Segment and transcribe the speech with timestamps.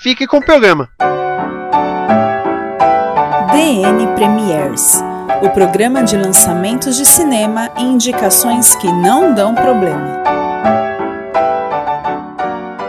[0.00, 0.88] fique com o programa.
[3.52, 5.02] DN Premiers
[5.42, 10.22] o programa de lançamentos de cinema e indicações que não dão problema.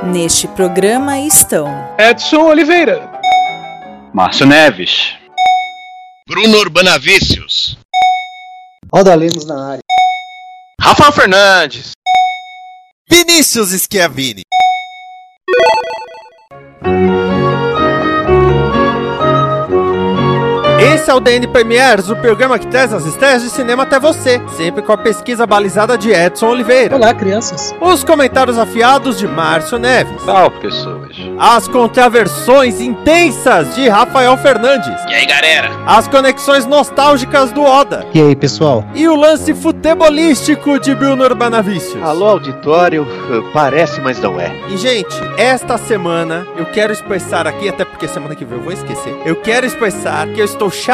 [0.04, 1.68] Neste programa estão
[1.98, 3.10] Edson Oliveira,
[4.14, 5.14] Márcio Neves,
[6.28, 7.78] Bruno Urbanavícios,
[8.94, 9.84] Roda Lemos na área,
[10.82, 11.92] Rafael Fernandes,
[13.10, 14.44] Vinícius Schiavini.
[16.84, 17.41] Música
[21.02, 24.40] Esse é o DN Premiers, o programa que traz as estreias de cinema até você,
[24.56, 26.96] sempre com a pesquisa balizada de Edson Oliveira.
[26.96, 27.74] Olá, crianças.
[27.82, 30.22] Os comentários afiados de Márcio Neves.
[30.22, 31.10] Salve, pessoas.
[31.40, 34.94] As contraversões intensas de Rafael Fernandes.
[35.10, 35.72] E aí, galera?
[35.88, 38.06] As conexões nostálgicas do Oda.
[38.14, 38.86] E aí, pessoal?
[38.94, 42.04] E o lance futebolístico de Bruno Urbanavícios.
[42.04, 43.08] Alô, auditório.
[43.52, 44.52] Parece, mas não é.
[44.70, 48.72] E, gente, esta semana eu quero expressar aqui, até porque semana que vem eu vou
[48.72, 49.20] esquecer.
[49.26, 50.91] Eu quero expressar que eu estou chateado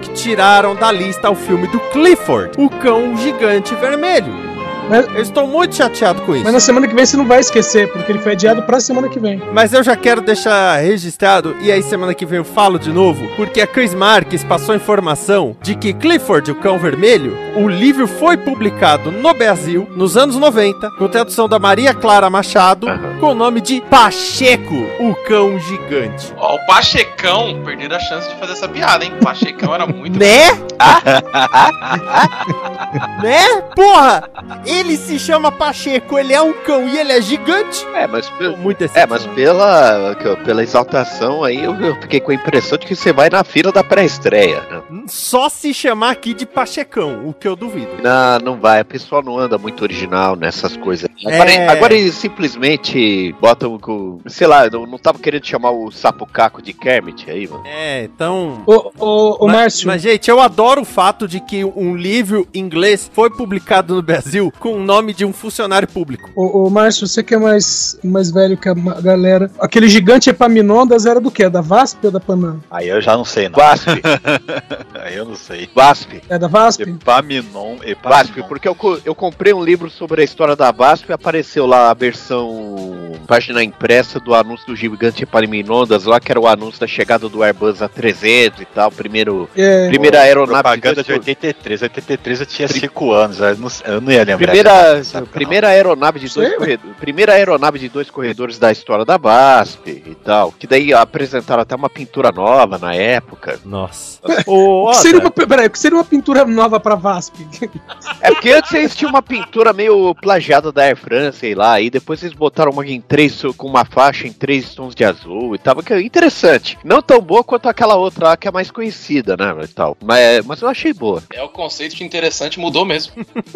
[0.00, 4.55] que tiraram da lista o filme do Clifford, o cão gigante vermelho.
[4.88, 6.44] Mas- eu estou muito chateado com isso.
[6.44, 9.08] Mas na semana que vem você não vai esquecer, porque ele foi adiado pra semana
[9.08, 9.42] que vem.
[9.52, 13.26] Mas eu já quero deixar registrado, e aí semana que vem eu falo de novo,
[13.36, 18.36] porque a Chris Marques passou informação de que Clifford, o Cão Vermelho, o livro foi
[18.36, 22.86] publicado no Brasil nos anos 90, com tradução da Maria Clara Machado,
[23.20, 26.32] com o nome de Pacheco, o Cão Gigante.
[26.36, 29.12] Ó, o Pachecão perderam a chance de fazer essa piada, hein?
[29.20, 30.18] O Pachecão era muito.
[30.18, 30.50] Né?
[33.22, 33.62] né?
[33.74, 34.28] Porra!
[34.76, 37.84] Ele se chama Pacheco, ele é um cão e ele é gigante?
[37.94, 40.14] É, mas, Tô muito é, mas pela,
[40.44, 43.72] pela exaltação aí, eu, eu fiquei com a impressão de que você vai na fila
[43.72, 44.60] da pré-estreia.
[44.70, 45.04] né?
[45.06, 47.88] Só se chamar aqui de Pachecão, o que eu duvido.
[48.02, 48.82] Não, não vai.
[48.82, 51.08] O pessoal não anda muito original nessas coisas.
[51.24, 51.34] É.
[51.34, 54.20] Agora, agora eles simplesmente botam com.
[54.26, 57.62] Sei lá, não, não tava querendo chamar o sapo caco de Kermit aí, mano.
[57.66, 58.62] É, então.
[58.66, 59.86] Ô, ô, ô mas, Márcio.
[59.86, 64.52] Mas, gente, eu adoro o fato de que um livro inglês foi publicado no Brasil
[64.66, 66.30] com o nome de um funcionário público.
[66.34, 69.50] Ô, ô, Márcio, você que é mais, mais velho que a galera.
[69.60, 71.48] Aquele gigante Epaminondas era do quê?
[71.48, 72.60] Da VASP ou da Panam?
[72.70, 73.56] Aí eu já não sei, não.
[73.56, 73.86] Vasp,
[75.04, 75.68] Aí eu não sei.
[75.74, 76.20] Vasp.
[76.28, 76.82] É da VASP?
[76.82, 78.48] Epaminon, Vasp, Epaminon.
[78.48, 81.94] porque eu, eu comprei um livro sobre a história da Vasp e apareceu lá a
[81.94, 87.28] versão página impressa do anúncio do gigante Epaminondas lá, que era o anúncio da chegada
[87.28, 89.88] do Airbus A300 e tal, primeiro, É.
[89.88, 91.82] primeira aeronave Propaganda de dois- 83.
[91.82, 94.55] 83 eu tinha 5 anos, eu não, eu não ia lembrar.
[94.56, 95.02] Primeira,
[95.32, 100.14] primeira aeronave de dois corredores, primeira aeronave de dois corredores da história da VASP e
[100.14, 103.60] tal, que daí apresentaram até uma pintura nova na época.
[103.64, 104.16] Nossa.
[104.46, 107.46] O que seria uma, peraí, o que seria uma pintura nova pra VASP?
[108.20, 111.90] É porque antes eles tinham uma pintura meio plagiada da Air France, sei lá, e
[111.90, 115.58] depois eles botaram uma em três com uma faixa em três tons de azul e
[115.58, 116.78] tal, que é interessante.
[116.82, 119.96] Não tão boa quanto aquela outra lá que é mais conhecida, né, e tal.
[120.02, 121.22] Mas, mas eu achei boa.
[121.32, 123.12] É o conceito de interessante mudou mesmo.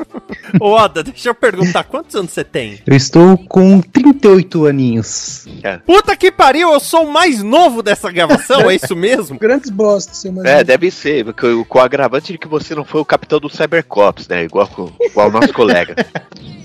[0.61, 2.81] ô, Oda, deixa eu perguntar, quantos anos você tem?
[2.85, 5.47] Eu estou com 38 aninhos.
[5.87, 9.39] Puta que pariu, eu sou o mais novo dessa gravação, é isso mesmo?
[9.41, 12.85] Grandes bosta, seu mais É, deve ser, com, com o agravante de que você não
[12.85, 14.69] foi o capitão do Cybercops, né, igual,
[15.01, 15.95] igual o nosso colega.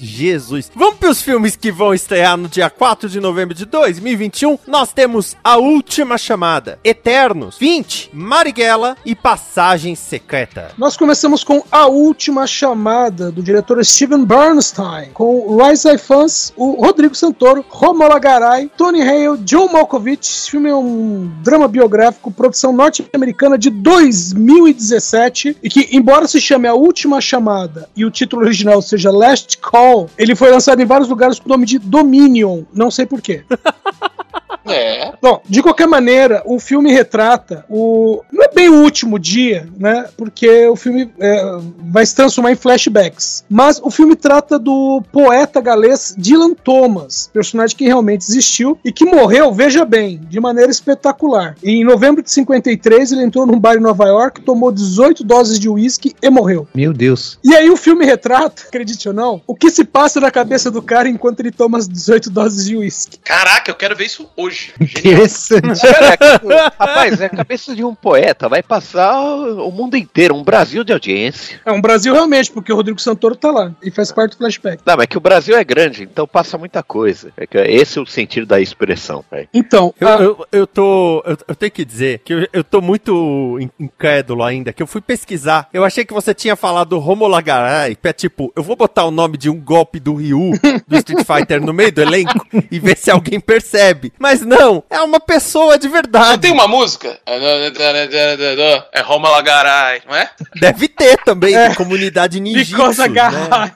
[0.05, 0.71] Jesus.
[0.75, 4.59] Vamos pros filmes que vão estrear no dia 4 de novembro de 2021.
[4.67, 10.71] Nós temos A Última Chamada, Eternos, 20, Marighella e Passagem Secreta.
[10.77, 17.15] Nós começamos com A Última Chamada, do diretor Steven Bernstein, com Rise Fans, o Rodrigo
[17.15, 20.29] Santoro, Romola Garay, Tony Hale, John Malkovich.
[20.29, 26.67] Esse filme é um drama biográfico, produção norte-americana de 2017, e que, embora se chame
[26.67, 31.09] A Última Chamada e o título original seja Last Call, ele foi lançado em vários
[31.09, 33.43] lugares com o nome de Dominion, não sei porquê.
[34.65, 35.13] É.
[35.21, 38.23] Bom, de qualquer maneira, o filme retrata o.
[38.31, 40.07] Não é bem o último dia, né?
[40.17, 43.43] Porque o filme é, vai se transformar em flashbacks.
[43.49, 49.05] Mas o filme trata do poeta galês Dylan Thomas, personagem que realmente existiu e que
[49.05, 51.55] morreu, veja bem, de maneira espetacular.
[51.63, 55.69] Em novembro de 53, ele entrou num bar em Nova York, tomou 18 doses de
[55.69, 56.67] uísque e morreu.
[56.73, 57.39] Meu Deus.
[57.43, 60.81] E aí o filme retrata, acredite ou não, o que se passa na cabeça do
[60.81, 63.19] cara enquanto ele toma as 18 doses de uísque.
[63.23, 64.54] Caraca, eu quero ver isso hoje.
[64.79, 64.99] Genial.
[64.99, 65.81] Interessante.
[65.85, 70.83] É- rapaz, é a cabeça de um poeta, vai passar o mundo inteiro, um Brasil
[70.83, 71.59] de audiência.
[71.65, 74.81] É um Brasil realmente, porque o Rodrigo Santoro tá lá e faz parte do flashback.
[74.85, 77.31] Não, mas é que o Brasil é grande, então passa muita coisa.
[77.37, 79.47] É que esse é o sentido da expressão, velho.
[79.53, 81.23] Então, Eu, a- eu, eu tô.
[81.25, 84.87] Eu, eu tenho que dizer que eu, eu tô muito in- incrédulo ainda, que eu
[84.87, 85.67] fui pesquisar.
[85.73, 89.37] Eu achei que você tinha falado Homolagarai, que é tipo, eu vou botar o nome
[89.37, 90.51] de um golpe do Ryu
[90.87, 94.13] do Street Fighter no meio do elenco e ver se alguém percebe.
[94.19, 96.41] Mas não, é uma pessoa de Não verdade.
[96.41, 97.19] tem uma música?
[97.25, 100.29] É Roma Lagarai, não é?
[100.59, 102.75] Deve ter também, de comunidade ninjitsu.
[102.75, 103.05] Because né?
[103.05, 103.73] agarrar.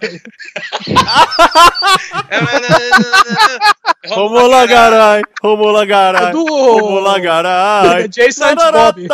[4.04, 8.08] É Homolagarai, É Homolagarai, do Homolagarai.
[8.08, 9.08] Jason and Bob.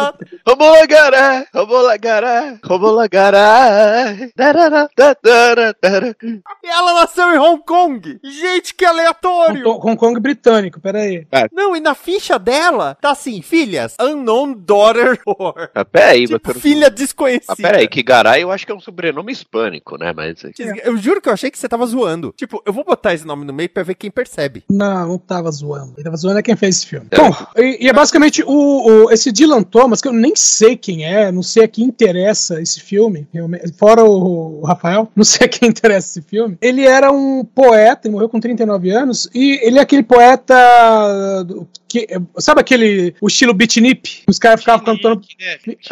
[0.48, 4.16] Romolagará, Romolagará, Romolagará.
[4.36, 6.16] darará, darará, darará.
[6.64, 8.20] E ela nasceu em Hong Kong.
[8.24, 9.68] Gente, que aleatório.
[9.68, 11.28] Hong Hong Kong britânico, peraí.
[11.52, 15.70] Não, e na ficha dela tá assim, filhas, unknown daughter or.
[15.74, 17.54] Ah, peraí, Tipo, mas, filha desconhecida.
[17.54, 20.14] ah, peraí, que Garay eu acho que é um sobrenome hispânico, né?
[20.16, 20.38] Mas
[20.84, 22.34] Eu juro que eu achei que você tava zoando.
[22.38, 24.64] Tipo, eu vou botar esse nome no meio pra ver quem percebe.
[24.70, 25.94] Não, não tava zoando.
[25.98, 27.08] Ele tava zoando é quem fez esse filme.
[27.16, 31.06] Bom, e, e é basicamente o, o- esse Dylan Thomas, que eu nem sei quem
[31.06, 35.46] é, não sei a quem interessa esse filme, realmente, fora o, o Rafael, não sei
[35.46, 36.58] a quem interessa esse filme.
[36.62, 41.68] Ele era um poeta, ele morreu com 39 anos, e ele é aquele poeta do-
[41.88, 42.08] que,
[42.40, 44.24] sabe aquele, o estilo beatnik?
[44.28, 45.22] Os caras ficavam cantando...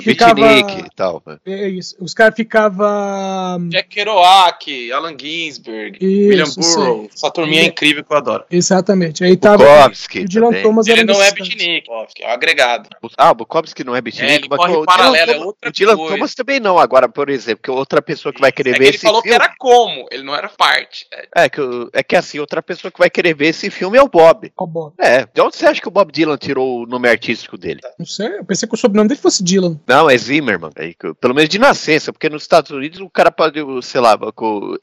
[0.01, 1.21] Ficava, Beatnik e tal.
[1.25, 1.37] né?
[1.45, 3.69] é isso, os caras ficavam...
[3.69, 6.45] Jack Kerouac, Alan Ginsberg, Isso, William
[6.85, 7.09] Burroughs.
[7.15, 8.43] Essa turminha é incrível que eu adoro.
[8.51, 9.63] Exatamente, aí tava...
[9.63, 10.63] Bukowski o Dylan também.
[10.63, 11.89] Thomas Ele não é beatnik,
[12.21, 12.89] é um agregado.
[13.17, 15.69] Ah, o Bukowski não é beatnik, É, ele mas corre o paralelo, Dylan, é outra
[15.69, 16.13] o Dylan coisa.
[16.15, 16.77] Thomas também não.
[16.77, 19.21] Agora, por exemplo, que outra pessoa que vai querer É que ver ele esse falou
[19.21, 19.37] filme...
[19.37, 21.05] que era como, ele não era parte.
[21.35, 23.97] É, É que, o- é que assim, outra pessoa que vai querer ver esse filme
[23.97, 24.51] é o Bob.
[24.57, 24.93] Ó, Bob.
[24.99, 27.79] É, de onde você acha que o Bob Dylan tirou o nome artístico dele?
[27.97, 29.79] Não sei, eu pensei que o sobrenome dele fosse Dylan.
[29.87, 30.69] Não, é Zimmerman.
[30.75, 34.17] É, que- pelo menos de nascença, porque nos Estados Unidos o cara pode, sei lá,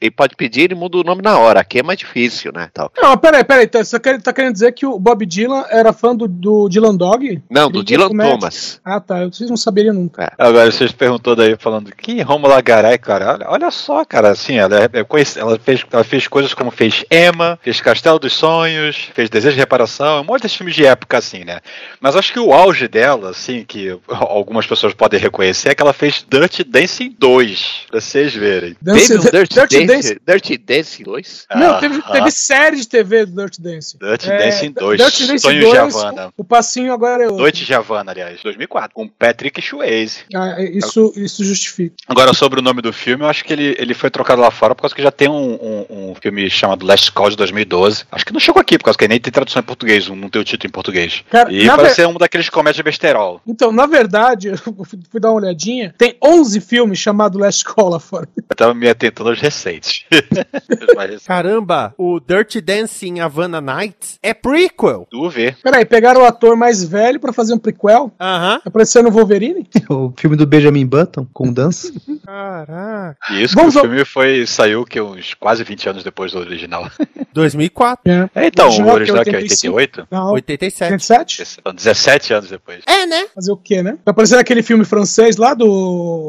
[0.01, 1.59] ele pode pedir e muda o nome na hora.
[1.61, 2.69] Aqui é mais difícil, né?
[2.73, 2.91] Tal.
[2.97, 3.67] Não, peraí, peraí.
[3.67, 6.95] Tá, você quer- tá querendo dizer que o Bob Dylan era fã do, do Dylan
[6.95, 7.41] Dog?
[7.49, 8.09] Não, Ele do Dylan.
[8.09, 8.79] Thomas.
[8.83, 9.19] Ah, tá.
[9.19, 10.33] Eu, vocês não saberiam nunca.
[10.37, 13.33] Agora vocês perguntou daí falando que Romulo Garay, cara.
[13.33, 15.05] Olha, olha só, cara, assim, ela, é, é
[15.39, 19.59] ela, fez, ela fez coisas como fez Emma, fez Castelo dos Sonhos, fez Desejo de
[19.59, 21.59] Reparação, um monte de filmes de época, assim, né?
[21.99, 25.93] Mas acho que o auge dela, assim, que algumas pessoas podem reconhecer, é que ela
[25.93, 28.75] fez Dirty Dancing 2, pra vocês verem.
[28.81, 31.47] Dance- Teve um Dirty, Dirty Dance, Dirty Dance 2?
[31.55, 33.97] Não, teve, teve série de TV do Dirty Dance.
[33.97, 36.33] Dirty É, Dancing 2, Dirty Dancing Sonhos de 2, Havana.
[36.37, 37.41] O passinho agora é outro.
[37.41, 40.19] Noite Havana, aliás, 2004, com Patrick Swayze.
[40.33, 41.95] Ah, é, isso, isso justifica.
[42.07, 44.75] Agora, sobre o nome do filme, eu acho que ele, ele foi trocado lá fora
[44.75, 48.03] por causa que já tem um, um, um filme chamado Last Call de 2012.
[48.11, 50.41] Acho que não chegou aqui, por causa que nem tem tradução em português, não tem
[50.41, 51.23] o título em português.
[51.29, 53.41] Cara, e parece ver- ser um daqueles comédia besterol.
[53.45, 55.93] Então, na verdade, eu fui dar uma olhadinha.
[55.97, 58.27] Tem 11 filmes chamados Last Call fora.
[58.37, 60.05] Eu tava me atentando aos recentes.
[61.25, 65.07] Caramba, o Dirty Dancing Havana Nights é prequel.
[65.09, 65.55] tu vê.
[65.63, 68.11] Peraí, pegaram o ator mais velho pra fazer um prequel?
[68.19, 68.61] Aham.
[68.65, 69.67] Aparecendo o Wolverine?
[69.89, 71.91] O filme do Benjamin Button com dança.
[72.25, 73.17] Caraca.
[73.31, 76.39] E isso Vamos que o filme foi, saiu que uns quase 20 anos depois do
[76.39, 76.89] original.
[77.33, 78.01] 2004.
[78.11, 78.29] É.
[78.35, 79.75] É, então, Original, o original que é é 85.
[79.75, 80.07] 88?
[80.11, 80.91] Não, 87.
[80.91, 81.59] 87?
[81.59, 82.83] Então, 17 anos depois.
[82.85, 83.27] É, né?
[83.33, 83.91] Fazer o quê, né?
[84.03, 85.65] Vai aparecer aquele filme francês lá do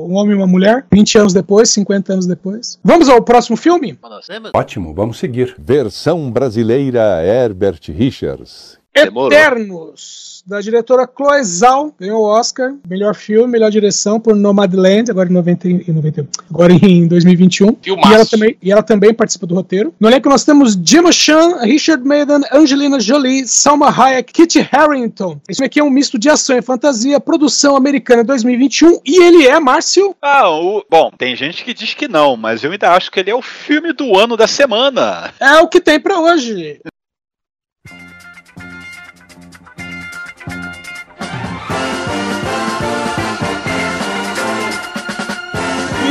[0.09, 2.79] Um Homem e uma Mulher, 20 anos depois, 50 anos depois.
[2.85, 3.99] Vamos ao próximo filme?
[4.55, 5.57] Ótimo, vamos seguir.
[5.59, 8.79] Versão brasileira Herbert Richards.
[8.95, 9.33] Demorou.
[9.33, 15.29] Eternos, da diretora Chloe Zhao, ganhou o Oscar, melhor filme, melhor direção por Nomadland, agora
[15.29, 17.77] em 90, e- em 91, agora em 2021.
[17.81, 18.11] Filmaço.
[18.11, 19.95] E ela, também, e ela também participa do roteiro.
[20.01, 25.41] No elenco nós temos Gemma Chan, Richard Madden, Angelina Jolie, Salma Hayek, Kit Harington.
[25.49, 29.47] Esse filme aqui é um misto de ação e fantasia, produção americana 2021, e ele
[29.47, 33.11] é, Márcio, Ah, o, bom, tem gente que diz que não, mas eu ainda acho
[33.11, 35.33] que ele é o filme do ano da semana.
[35.39, 36.81] é o que tem pra hoje.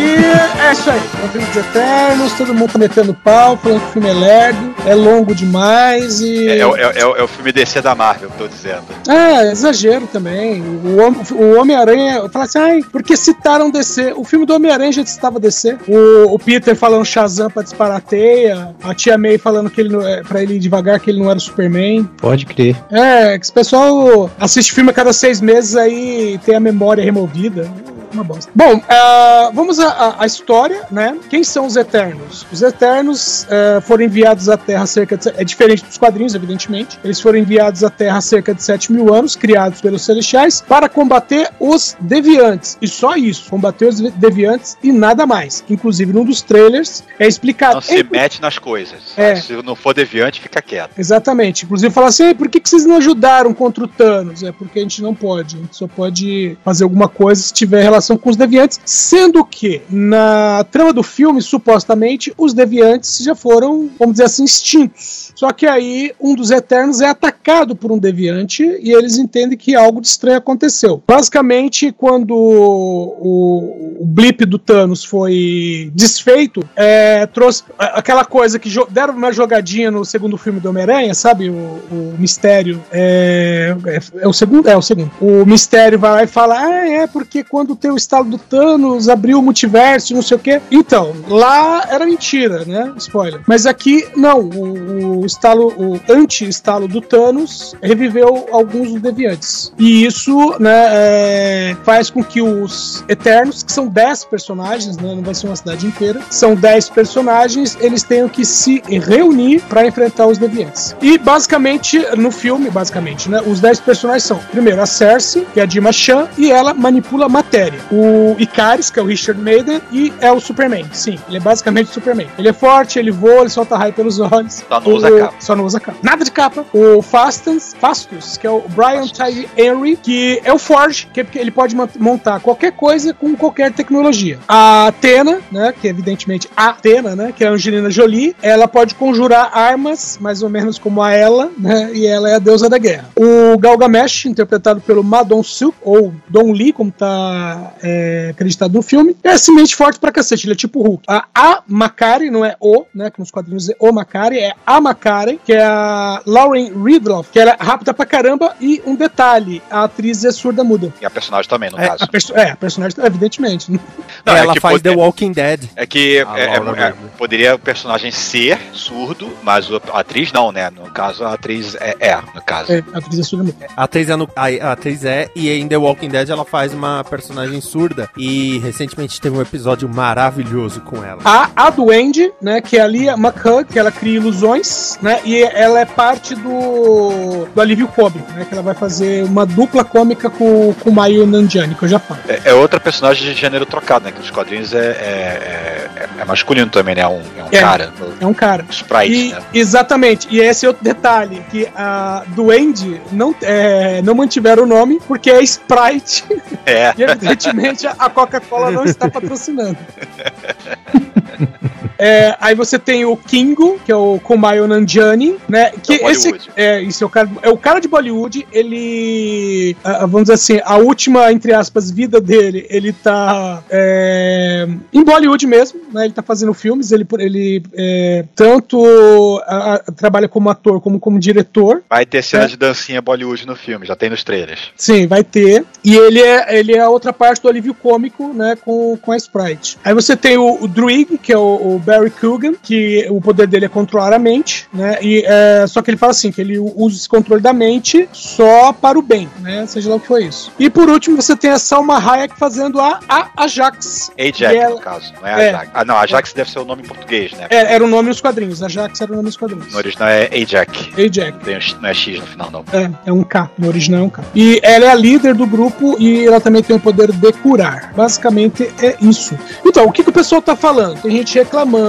[0.01, 3.79] E é isso aí, é o filme dos Eternos, todo mundo tá metendo pau, falando
[3.81, 6.48] que o filme é lerdo, é longo demais e.
[6.50, 8.84] É, é, o- é, o- é o filme DC da Marvel, que eu tô dizendo.
[9.08, 10.62] É, exagero também.
[10.62, 14.13] O, o Homem-Aranha, fala assim, ai, porque citaram DC?
[14.15, 15.77] O filme do Homem-Aranha já estava DC.
[15.88, 19.89] O, o Peter falando Shazam pra disparar a teia, a tia May falando que ele
[19.89, 22.10] não, é, pra ele ir devagar que ele não era o Superman.
[22.17, 22.75] Pode crer.
[22.91, 27.70] É, que esse pessoal assiste filme a cada seis meses aí tem a memória removida.
[28.13, 28.51] Uma bosta.
[28.56, 31.18] Bom, ah, vamos à- história, né?
[31.30, 32.46] Quem são os Eternos?
[32.51, 35.30] Os Eternos ah, foram enviados à Terra cerca de.
[35.38, 37.00] É diferente dos quadrinhos, evidentemente.
[37.03, 40.88] Eles foram enviados à Terra há cerca de 7 mil anos, criados pelos Celestiais, para
[40.89, 42.77] combater os Deviantes.
[42.82, 45.63] E só isso, combater os Deviantes e nada mais.
[45.70, 47.75] Inclusive, num dos trailers é explicado.
[47.75, 49.00] Não se mete nas coisas.
[49.18, 49.36] É.
[49.36, 50.91] Se não for deviante, fica quieto.
[50.98, 51.65] Exatamente.
[51.65, 54.44] Inclusive fala assim, "Ei, por que, que vocês não ajudaram contra o Thanos?
[54.44, 55.56] É porque a gente não pode.
[55.56, 58.79] A gente só pode fazer alguma coisa se tiver relação com os deviantes.
[58.86, 65.31] Sendo que, na trama do filme, supostamente, os deviantes já foram, vamos dizer assim, extintos.
[65.36, 69.75] Só que aí um dos Eternos é atacado por um deviante e eles entendem que
[69.75, 71.01] algo de estranho aconteceu.
[71.08, 78.70] Basicamente, quando o, o blip do Thanos foi desfeito, é, trouxe a- aquela coisa que
[78.89, 81.50] deram uma jogadinha no segundo filme do Homem-Aranha, sabe?
[81.50, 82.81] O, o mistério.
[82.91, 84.67] É, é, é o segundo?
[84.70, 85.12] É o segundo.
[85.20, 89.10] O mistério vai lá e fala: Ah, é porque quando tem o estalo do Thanos
[89.10, 90.62] abriu o multiverso, não sei o quê.
[90.71, 92.93] Então, lá era mentira, né?
[92.98, 93.41] Spoiler.
[93.48, 94.39] Mas aqui, não.
[94.39, 99.74] O, o estalo, o anti-estalo do Thanos reviveu alguns deviantes.
[99.77, 105.15] E isso, né, é, faz com que os Eternos, que são 10 personagens, né?
[105.15, 109.86] Não vai ser uma cidade inteira, são 10 personagens, eles tenham que se reunir para
[109.86, 110.95] enfrentar os deviantes.
[111.01, 113.41] E basicamente, no filme, basicamente, né?
[113.45, 117.27] Os 10 personagens são, primeiro, a Cersei, que é a Dima Chan, e ela manipula
[117.27, 117.79] matéria.
[117.92, 120.86] O Icaris, que é o Richard Maiden, e é o Superman.
[120.92, 122.28] Sim, ele é basicamente o Superman.
[122.38, 124.64] Ele é forte, ele voa, ele solta raio pelos olhos.
[124.68, 125.34] Só não O- usa capa.
[125.40, 125.98] Só não usa capa.
[126.04, 126.66] Nada de capa.
[126.74, 131.24] O Fastus, Fastus que é o Brian Tyree Henry, que é o Forge, que é
[131.24, 134.40] porque ele pode montar qualquer coisa com qualquer tecnologia.
[134.48, 138.68] A Athena, né, que é evidentemente a Athena, né, que é a Angelina Jolie, ela
[138.68, 142.70] pode conjurar armas, mais ou menos como a ela, né, e ela é a deusa
[142.70, 143.10] da guerra.
[143.16, 149.16] O Galgamesh, interpretado pelo Madon Suk, ou Don Lee, como tá é, acreditado no filme,
[149.24, 151.04] é simplesmente forte pra cacete, ele é tipo Hulk.
[151.08, 154.80] A, a Makari, não é o, né, que nos quadrinhos é o Makari, é a
[154.82, 159.62] Makari, que é a Lauren Ridloff, que ela é rápida pra caramba, e um detalhe,
[159.70, 160.94] a atriz é surda muda.
[161.01, 162.04] E a personagem também, no É, caso.
[162.04, 163.72] a, perso- é, a personagem, evidentemente.
[164.25, 165.63] Não, é ela que faz pode- The Walking Dead.
[165.75, 170.70] É que é- é- é- poderia o personagem ser surdo, mas a atriz não, né?
[170.70, 172.72] No caso, a atriz é, é, no caso.
[172.72, 173.68] É, a atriz é surda muda.
[173.75, 176.74] A atriz, é no- a, a atriz é, e em The Walking Dead ela faz
[176.74, 178.10] uma personagem surda.
[178.18, 181.20] E recentemente teve um episódio maravilhoso com ela.
[181.24, 185.41] A, a Duende, né, que é a Lia McHugh, que ela cria ilusões, né, e
[185.41, 190.30] ela é parte do, do alívio cômico, né, que ela vai fazer uma dupla cômica
[190.30, 192.20] com, com o Maio Nanjiani, que eu já falo.
[192.27, 194.12] É, é outra personagem de gênero trocado, né?
[194.12, 197.01] Que nos quadrinhos é, é, é- é masculino também, né?
[197.01, 197.60] É um, é um É.
[197.60, 197.94] cara.
[198.20, 198.65] É um cara.
[198.70, 199.39] Sprite, E- né?
[199.53, 200.27] Exatamente.
[200.32, 205.30] E esse é outro detalhe, que a Duende não, é, não mantiveram o nome porque
[205.30, 206.24] é Sprite.
[206.65, 206.94] É.
[206.98, 207.03] E
[207.50, 209.77] evidentemente a Coca-Cola não está patrocinando.
[212.03, 215.70] É, aí você tem o Kingo, que é o Kumail Nanjiani, né?
[215.84, 218.48] Que É o esse é, isso é o cara, é o cara de Bollywood.
[218.51, 225.46] Ele, vamos dizer assim, a última entre aspas vida dele, ele tá é, em Bollywood
[225.46, 226.05] mesmo, né?
[226.05, 226.91] Ele tá fazendo filmes.
[226.91, 231.84] Ele, ele é, tanto ah, ah, trabalha como ator como como diretor.
[231.88, 232.48] Vai ter cena É.
[232.48, 234.72] de dancinha Bollywood no filme, já tem nos trailers.
[234.75, 235.63] Sim, vai ter.
[235.84, 239.17] E ele é, ele é a outra parte do alívio cômico, né, com, com a
[239.17, 239.77] Sprite.
[239.84, 243.48] Aí você tem o, o Druig, que é o, o Barry Coogan, que o poder
[243.48, 246.57] dele é controlar a mente, né, e, é, só que ele fala assim, que ele
[246.57, 250.21] usa esse controle da mente só para o bem, né, seja lá o que for
[250.21, 250.51] isso.
[250.57, 254.12] E por último você tem a Salma Hayek fazendo a, a Ajax.
[254.17, 255.50] Ajax, ela- no caso, não é, É.
[255.50, 255.71] Ajax.
[255.74, 257.48] Ah, não, Ajax deve ser o nome em português, né?
[257.50, 259.71] É, era o nome nos quadrinhos, Ajax era o nome nos quadrinhos.
[259.71, 260.89] No original é Ajax.
[260.98, 261.43] Ajax.
[261.43, 262.63] Tem X- não é X no final, não.
[262.71, 264.24] É, é um K, no original é um K.
[264.33, 267.91] E ela é a líder do grupo e ela também tem o poder de curar.
[267.95, 269.38] Basicamente é isso.
[269.65, 271.01] Então, o que, que o pessoal tá falando?
[271.01, 271.81] Tem gente reclamando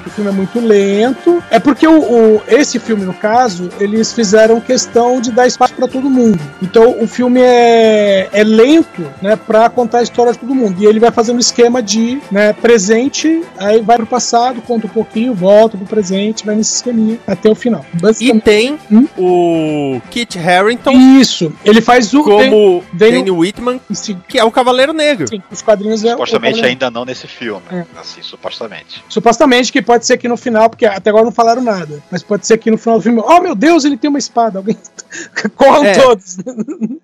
[0.00, 1.42] que o filme é muito lento.
[1.50, 5.86] É porque o, o- esse filme, no caso, eles fizeram questão de dar espaço pra
[5.88, 6.38] todo mundo.
[6.62, 10.76] Então, o filme é, é lento, né, pra contar a história de todo mundo.
[10.82, 14.90] E ele vai fazendo um esquema de né, presente, aí vai pro passado, conta um
[14.90, 17.84] pouquinho, volta pro presente, vai nesse esqueminha até o final.
[18.20, 18.78] E tem
[19.16, 20.92] o Kit Harington.
[21.20, 22.22] Isso, ele faz o.
[22.22, 23.80] Como Daniel- Danny Whitman,
[24.28, 25.28] que é o Cavaleiro Negro.
[25.28, 26.10] Sim, os quadrinhos é.
[26.10, 27.62] Supostamente o- ainda não nesse filme.
[27.70, 27.84] É.
[27.98, 29.02] Assim, supostamente.
[29.08, 32.22] Supostamente Supostamente que pode ser que no final, porque até agora não falaram nada, mas
[32.22, 34.58] pode ser que no final do filme, oh meu Deus, ele tem uma espada.
[34.58, 34.76] Alguém
[35.56, 35.94] corram É.
[35.94, 36.36] todos.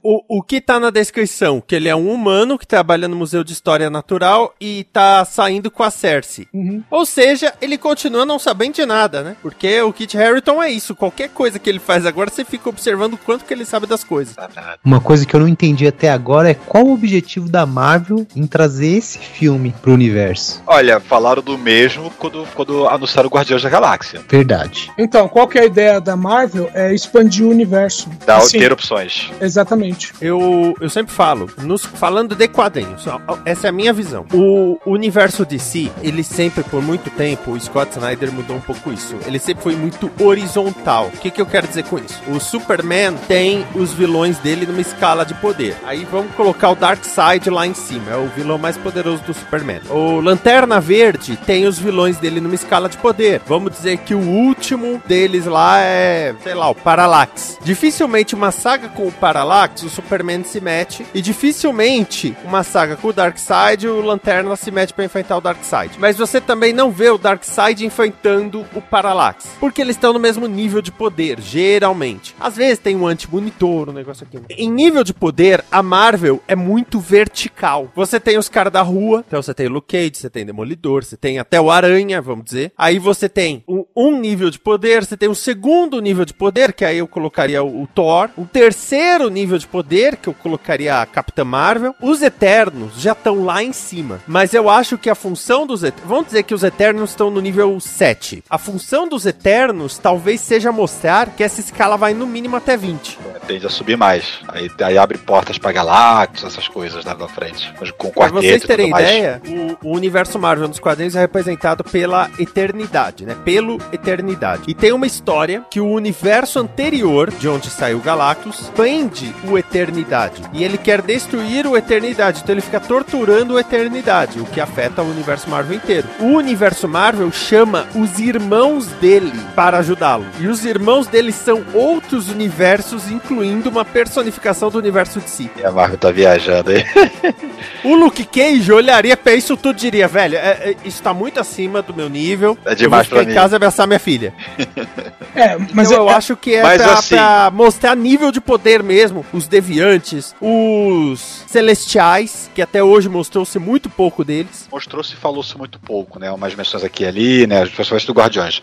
[0.02, 1.62] O, o que tá na descrição?
[1.66, 5.70] Que ele é um humano que trabalha no Museu de História Natural e tá saindo
[5.70, 6.46] com a Cersei.
[6.52, 6.82] Uhum.
[6.90, 9.36] Ou seja, ele continua não sabendo de nada, né?
[9.40, 10.94] Porque o Kit Harington é isso.
[10.94, 14.04] Qualquer coisa que ele faz agora, você fica observando o quanto que ele sabe das
[14.04, 14.36] coisas.
[14.84, 18.46] Uma coisa que eu não entendi até agora é qual o objetivo da Marvel em
[18.46, 20.62] trazer esse filme pro universo.
[20.66, 24.22] Olha, falaram do mesmo quando, quando anunciaram Guardiões da Galáxia.
[24.28, 24.90] Verdade.
[24.98, 26.70] Então, qual que é a ideia da Marvel?
[26.74, 28.08] É expandir o universo.
[28.24, 29.30] Dá Assim, ter opções.
[29.40, 30.12] Exatamente.
[30.20, 33.04] Eu, eu sempre falo, nos, falando de quadrinhos,
[33.44, 34.26] essa é a minha visão.
[34.32, 39.16] O universo DC, ele sempre, por muito tempo, o Scott Snyder mudou um pouco isso.
[39.26, 41.10] Ele sempre foi muito horizontal.
[41.14, 42.20] O que, que eu quero dizer com isso?
[42.28, 45.76] O Superman tem os vilões dele numa escala de poder.
[45.84, 49.80] Aí vamos colocar o Darkseid lá em cima, é o vilão mais poderoso do Superman.
[49.90, 53.42] O Lanterna Verde tem os vilões dele numa escala de poder.
[53.46, 57.58] Vamos dizer que o último deles lá é, sei lá, o Parallax.
[57.62, 61.04] Dificilmente uma saga com o Parallax, o Superman se mete.
[61.12, 65.98] E dificilmente uma saga com o Darkseid, o Lanterna se mete pra enfrentar o Darkseid.
[65.98, 69.48] Mas você também não vê o Darkseid enfrentando o Parallax.
[69.58, 72.34] Porque eles estão no mesmo nível de poder, geralmente.
[72.38, 74.40] Às vezes tem um anti-monitor, um negócio aqui.
[74.50, 77.90] Em nível de poder, a Marvel é muito vertical.
[77.94, 81.04] Você tem os caras da rua, então você tem o Luke Cage, você tem Demolidor,
[81.04, 82.72] você tem até o Aranha, vamos dizer.
[82.76, 86.72] Aí você tem um, um nível de poder, você tem um segundo nível de poder,
[86.72, 88.30] que aí eu colocaria o, o Thor.
[88.36, 91.94] Um terceiro nível de poder, que eu colocaria a Capitã Marvel.
[92.00, 94.20] Os Eternos já estão lá em cima.
[94.26, 96.08] Mas eu acho que a função dos Eternos.
[96.08, 98.44] Vamos dizer que os Eternos estão no nível 7.
[98.48, 103.18] A função dos Eternos talvez seja mostrar que essa escala vai no mínimo até 20.
[103.46, 104.40] Tende a subir mais.
[104.48, 107.72] Aí, aí abre portas pra Galactus, essas coisas lá na frente.
[107.80, 109.40] Mas com Pra quarteto vocês e terem ideia,
[109.82, 113.36] o, o universo Marvel nos quadrinhos é representado pela eternidade, né?
[113.44, 114.62] Pelo eternidade.
[114.66, 120.42] E tem uma história que o universo anterior, de onde saiu Galactus, prende o eternidade.
[120.52, 122.40] E ele quer destruir o eternidade.
[122.42, 126.06] Então ele fica torturando o eternidade, o que afeta o universo Marvel inteiro.
[126.20, 130.26] O universo Marvel chama os irmãos dele para ajudá-lo.
[130.40, 135.50] E os irmãos dele são outros universos, incluindo uma personificação do universo de si.
[135.56, 136.84] E a Marvel tá viajando aí.
[137.84, 141.38] O Luke Cage olharia pra isso tudo e diria, velho, é- é- isso tá muito
[141.38, 142.56] acima do meu nível.
[142.64, 144.32] É demais eu vou ficar em mim." casa e abraçar minha filha.
[145.36, 148.82] É, mas então eu é- acho que é pra, assim- pra mostrar nível de poder
[148.82, 149.22] mesmo.
[149.34, 154.66] Os deviantes, os celestiais, que até hoje mostrou-se muito pouco deles.
[154.72, 156.30] Mostrou-se e falou-se muito pouco, né?
[156.32, 157.60] Umas menções aqui e ali, né?
[157.64, 158.62] As pessoas do Guardiões.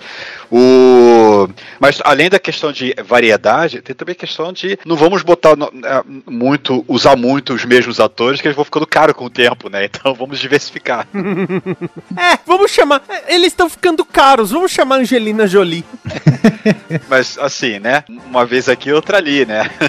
[0.52, 1.47] O...
[1.80, 5.71] Mas além da questão de variedade, tem também a questão de não vamos botar no-
[5.86, 9.69] é, muito, usar muito os mesmos atores, que eles vão ficando caro com o tempo,
[9.69, 9.86] né?
[9.93, 11.08] Então vamos diversificar.
[12.17, 13.03] É, vamos chamar.
[13.10, 15.84] É, Eles estão ficando caros, vamos chamar Angelina Jolie.
[17.10, 18.04] Mas assim, né?
[18.28, 19.70] Uma vez aqui, outra ali, né?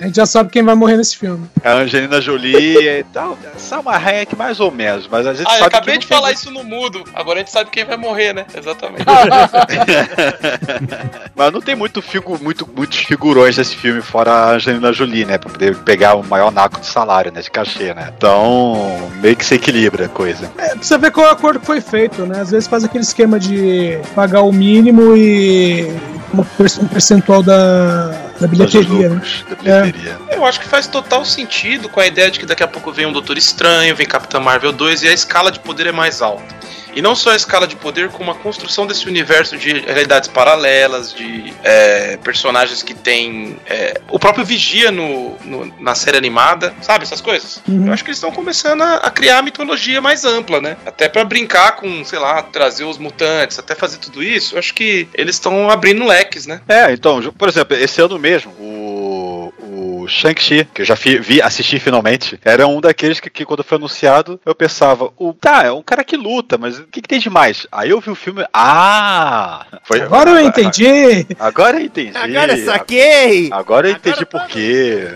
[0.00, 1.48] A gente já sabe quem vai morrer nesse filme.
[1.62, 3.38] A Angelina Jolie e tal.
[3.56, 6.28] Salma Hayek mais ou menos, mas a gente Ah, eu sabe acabei que de falar
[6.28, 7.04] muito- isso no mudo.
[7.14, 8.44] Agora a gente sabe quem vai morrer, né?
[8.56, 9.04] Exatamente.
[11.36, 15.38] Mas não tem muito figu, muito, muitos figurões desse filme, fora a Angelina Jolie, né?
[15.38, 17.40] Pra poder pegar o maior naco de salário, né?
[17.40, 18.12] De cachê, né?
[18.16, 20.50] Então, meio que se equilibra a coisa.
[20.58, 22.40] É, precisa ver qual acordo que foi feito, né?
[22.40, 25.86] Às vezes faz aquele esquema de pagar o mínimo e
[26.34, 28.08] um percentual da,
[28.40, 29.22] da bilheteria, né?
[29.48, 30.18] Da bilheteria.
[30.30, 33.06] Eu acho que faz total sentido com a ideia de que daqui a pouco vem
[33.06, 36.61] um Doutor Estranho, vem Capitã Marvel 2 e a escala de poder é mais alta.
[36.94, 41.12] E não só a escala de poder, como a construção desse universo de realidades paralelas,
[41.14, 43.56] de é, personagens que tem.
[43.66, 47.04] é, o próprio Vigia no, no- na série animada, sabe?
[47.04, 47.62] Essas coisas.
[47.68, 47.86] Uhum.
[47.86, 50.76] Eu acho que eles estão começando a, a criar a mitologia mais ampla, né?
[50.84, 54.54] Até pra brincar com, sei lá, trazer os mutantes, até fazer tudo isso.
[54.54, 56.60] Eu acho que eles estão abrindo leques, né?
[56.68, 58.71] É, então, por exemplo, esse ano mesmo, o,
[60.02, 63.64] o Shang-Chi, que eu já fi- vi, assisti finalmente, era um daqueles que, que quando
[63.64, 67.08] foi anunciado, eu pensava, o, tá, é um cara que luta, mas o que, que
[67.08, 67.66] tem de mais?
[67.70, 69.66] Aí eu vi o filme, ah!
[69.84, 71.26] Foi, Agora eu entendi!
[71.38, 72.16] Agora eu entendi.
[72.16, 73.48] Agora eu saquei!
[73.52, 75.08] Agora eu entendi por quê.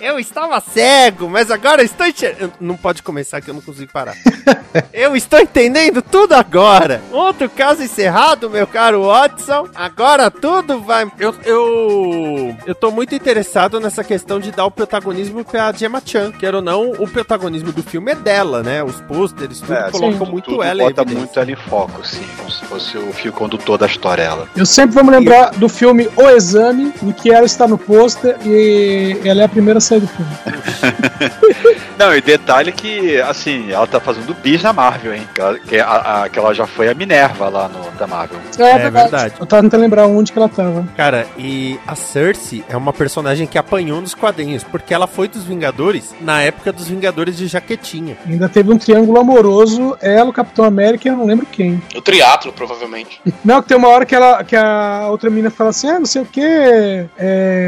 [0.00, 2.52] Eu estava cego, mas agora eu estou enxergando.
[2.60, 4.14] Não pode começar que eu não consigo parar.
[4.92, 7.02] eu estou entendendo tudo agora.
[7.10, 9.68] Outro caso encerrado, meu caro Watson.
[9.74, 11.10] Agora tudo vai.
[11.18, 16.32] Eu, eu, eu tô muito interessado nessa questão de dar o protagonismo pra Gemma Chan.
[16.32, 18.82] Quer ou não, o protagonismo do filme é dela, né?
[18.82, 22.06] Os pôsteres, tudo É, colocam sim, muito tudo ela em bota muito ela em foco,
[22.06, 24.48] sim, como se fosse o fio condutor da história, ela.
[24.56, 28.36] Eu sempre vou me lembrar do filme O Exame, em que ela está no pôster
[28.44, 30.30] e ela é a primeira a sair do filme.
[31.98, 35.22] Não, e detalhe que, assim, ela tá fazendo bis na Marvel, hein?
[35.34, 38.38] Que ela, que a- a- que ela já foi a Minerva lá no, da Marvel.
[38.58, 39.34] É verdade.
[39.38, 40.86] Eu tava tentando lembrar onde que ela tava.
[40.96, 45.44] Cara, e a Cersei é uma personagem que apanhou nos quadrinhos, porque ela foi dos
[45.44, 48.16] Vingadores na época dos Vingadores de Jaquetinha.
[48.26, 51.80] Ainda teve um triângulo amoroso, ela, o Capitão América e eu não lembro quem.
[51.94, 53.20] O triatlo, provavelmente.
[53.44, 56.06] Não, que tem uma hora que, ela, que a outra mina fala assim: ah, não
[56.06, 56.40] sei o que,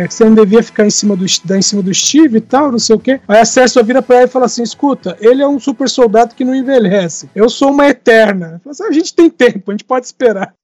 [0.08, 2.78] você não devia ficar em cima, do, dar em cima do Steve e tal, não
[2.78, 3.20] sei o que.
[3.26, 6.34] Aí a Cersei vira pra ela e fala assim: escuta, ele é um super soldado
[6.34, 7.30] que não envelhece.
[7.34, 8.60] Eu sou uma eterna.
[8.62, 10.54] Fala assim, a gente tem tempo, a gente pode esperar.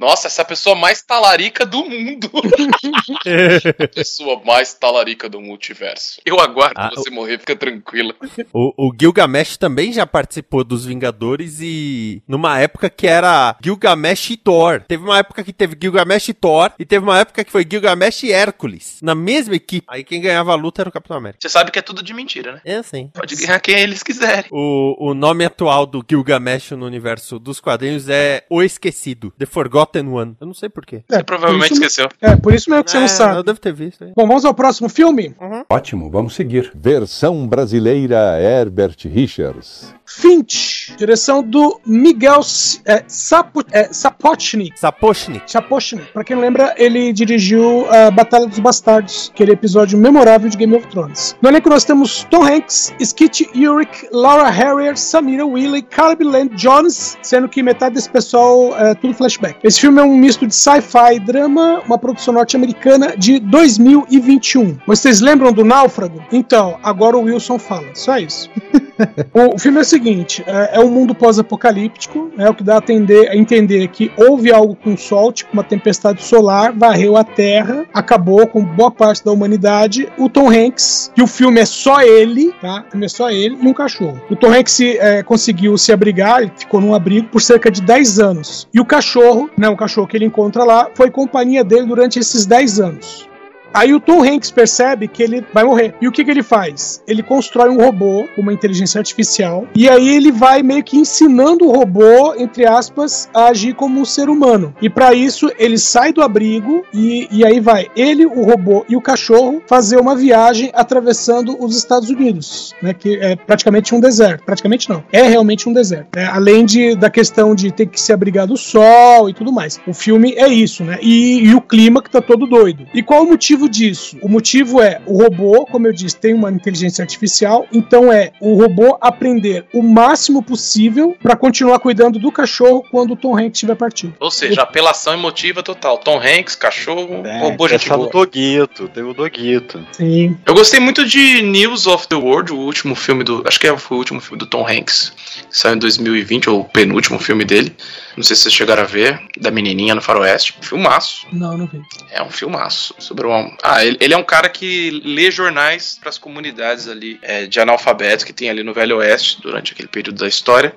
[0.00, 2.30] Nossa, essa é a pessoa mais talarica do mundo.
[3.84, 6.22] a pessoa mais talarica do multiverso.
[6.24, 8.14] Eu aguardo Ah, você morrer, fica tranquila.
[8.50, 14.36] O, o Gilgamesh também já participou dos Vingadores e numa época que era Gilgamesh e
[14.38, 14.82] Thor.
[14.88, 18.22] Teve uma época que teve Gilgamesh e Thor e teve uma época que foi Gilgamesh
[18.22, 19.00] e Hércules.
[19.02, 19.86] Na mesma equipe.
[19.86, 21.40] Aí quem ganhava a luta era o Capitão América.
[21.42, 22.60] Você sabe que é tudo de mentira, né?
[22.64, 23.10] É sim.
[23.12, 24.46] Pode ganhar quem eles quiserem.
[24.50, 29.89] O, o nome atual do Gilgamesh no universo dos quadrinhos é O Esquecido, The Forgotten
[29.98, 30.36] One.
[30.40, 31.02] Eu não sei porquê.
[31.10, 32.08] É, provavelmente por isso- esqueceu.
[32.20, 33.36] É, por isso mesmo que você não É, sabe.
[33.36, 34.04] Eu devo ter visto.
[34.04, 34.12] hein?
[34.16, 35.34] Bom, vamos ao próximo filme?
[35.68, 36.70] Ótimo, vamos seguir.
[36.74, 39.94] Versão brasileira Herbert Richards.
[40.06, 42.40] Finch, direção do Miguel
[42.84, 44.78] é, Sapo, é, Sapochnik.
[44.78, 45.50] Sapochnik.
[45.50, 46.12] Sapochnik.
[46.12, 50.74] Pra quem não lembra, ele dirigiu a Batalha dos Bastardos, aquele episódio memorável de Game
[50.76, 51.36] of Thrones.
[51.40, 57.16] No elenco nós temos Tom Hanks, Skit Ulrich, Laura Harrier, Samira Wiley, Caleb Land Jones,
[57.22, 59.58] sendo que metade desse pessoal é tudo flashback.
[59.62, 64.76] Esse filme é um misto de sci-fi e drama, uma produção norte-americana de 2021.
[64.86, 66.22] Vocês lembram do Náufrago?
[66.30, 67.86] Então, agora o Wilson fala.
[67.94, 68.50] Só isso.
[69.32, 72.78] O filme é o seguinte: é, é um mundo pós-apocalíptico, é o que dá a,
[72.78, 77.24] atender- a entender que houve algo com o Sol, tipo uma tempestade solar, varreu a
[77.24, 80.08] Terra, acabou com boa parte da humanidade.
[80.18, 82.84] O Tom Hanks, que o filme é só ele, tá?
[82.88, 84.20] O filme é só ele e um cachorro.
[84.30, 88.20] O Tom Hanks é, conseguiu se abrigar, ele ficou num abrigo por cerca de 10
[88.20, 88.68] anos.
[88.72, 92.46] E o cachorro, né, o cachorro que ele encontra lá, foi companhia dele durante esses
[92.46, 93.29] 10 anos.
[93.72, 95.94] Aí o Tom Hanks percebe que ele vai morrer.
[96.00, 97.02] E o que, que ele faz?
[97.06, 101.72] Ele constrói um robô, uma inteligência artificial, e aí ele vai meio que ensinando o
[101.72, 104.74] robô, entre aspas, a agir como um ser humano.
[104.80, 108.96] E para isso ele sai do abrigo e, e aí vai ele, o robô e
[108.96, 112.94] o cachorro fazer uma viagem atravessando os Estados Unidos, né?
[112.94, 114.44] Que é praticamente um deserto.
[114.44, 115.02] Praticamente não.
[115.12, 116.08] É realmente um deserto.
[116.16, 116.26] né?
[116.26, 119.80] Além de, da questão de ter que se abrigar do sol e tudo mais.
[119.86, 120.98] O filme é isso, né?
[121.02, 122.86] E, e o clima que tá todo doido.
[122.94, 124.16] E qual o motivo disso?
[124.22, 128.54] O motivo é o robô, como eu disse, tem uma inteligência artificial, então é o
[128.54, 133.74] robô aprender o máximo possível para continuar cuidando do cachorro quando o Tom Hanks estiver
[133.76, 134.14] partido.
[134.20, 135.98] Ou seja, apelação emotiva total.
[135.98, 138.08] Tom Hanks, cachorro, É, robô gente boa.
[138.10, 139.84] Doguito, tem o Doguito.
[139.92, 140.36] Sim.
[140.46, 143.42] Eu gostei muito de News of the World, o último filme do.
[143.46, 145.12] Acho que é- foi o último filme do Tom Hanks.
[145.50, 147.74] Que saiu em 2020, ou o penúltimo filme dele.
[148.20, 149.18] Não sei se vocês chegaram a ver.
[149.38, 150.54] Da menininha no Faroeste.
[150.60, 151.26] Filmaço.
[151.32, 151.80] Não, não vi.
[152.10, 152.94] É um filmaço.
[152.98, 153.56] Sobre um.
[153.62, 157.58] Ah, ele, ele é um cara que lê jornais para as comunidades ali é, de
[157.58, 160.74] analfabetos que tem ali no Velho Oeste durante aquele período da história.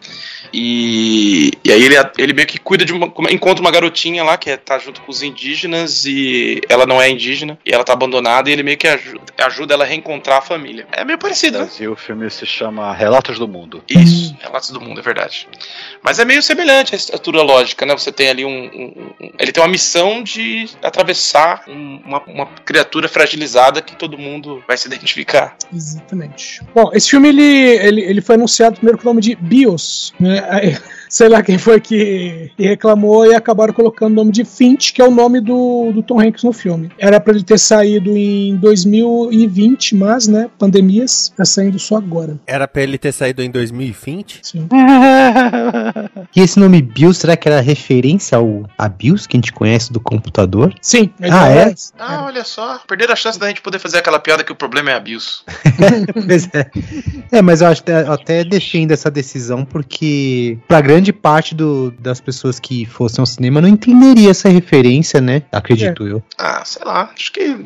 [0.53, 3.11] E, e aí ele, ele meio que cuida de uma.
[3.29, 7.09] Encontra uma garotinha lá que é, tá junto com os indígenas e ela não é
[7.09, 10.41] indígena e ela tá abandonada e ele meio que ajuda, ajuda ela a reencontrar a
[10.41, 10.87] família.
[10.93, 11.65] É meio parecido, né?
[11.65, 13.83] Brasil, o filme se chama Relatos do Mundo.
[13.89, 15.47] Isso, Relatos do Mundo, é verdade.
[16.01, 17.93] Mas é meio semelhante a estrutura lógica, né?
[17.93, 18.49] Você tem ali um.
[18.49, 24.17] um- um- ele tem uma missão de atravessar um- uma, uma criatura fragilizada que todo
[24.17, 25.55] mundo vai se identificar.
[25.73, 26.61] Exatamente.
[26.73, 30.77] Bom, esse filme ele, ele, ele foi anunciado primeiro com o nome de Bios, né?
[31.13, 34.99] Sei lá quem foi que, que reclamou e acabaram colocando o nome de Finch, que
[34.99, 36.89] é o nome do, do Tom Hanks no filme.
[36.97, 42.39] Era pra ele ter saído em 2020, mas, né, pandemias, tá saindo só agora.
[42.47, 44.39] Era pra ele ter saído em 2020?
[44.41, 44.67] Sim.
[46.35, 49.93] E esse nome Bios, será que era referência ao a Bios que a gente conhece
[49.93, 50.73] do computador?
[50.81, 51.11] Sim.
[51.21, 51.75] Ah, é?
[51.99, 52.79] Ah, olha só.
[52.87, 55.43] Perderam a chance da gente poder fazer aquela piada que o problema é abuso.
[56.25, 56.71] Pois é.
[57.31, 62.21] É, mas eu acho, eu até defendo essa decisão porque pra grande parte do- das
[62.21, 65.41] pessoas que fossem ao cinema não entenderia essa referência, né?
[65.51, 66.23] Acredito eu.
[66.37, 67.09] Ah, sei lá.
[67.13, 67.65] Acho que.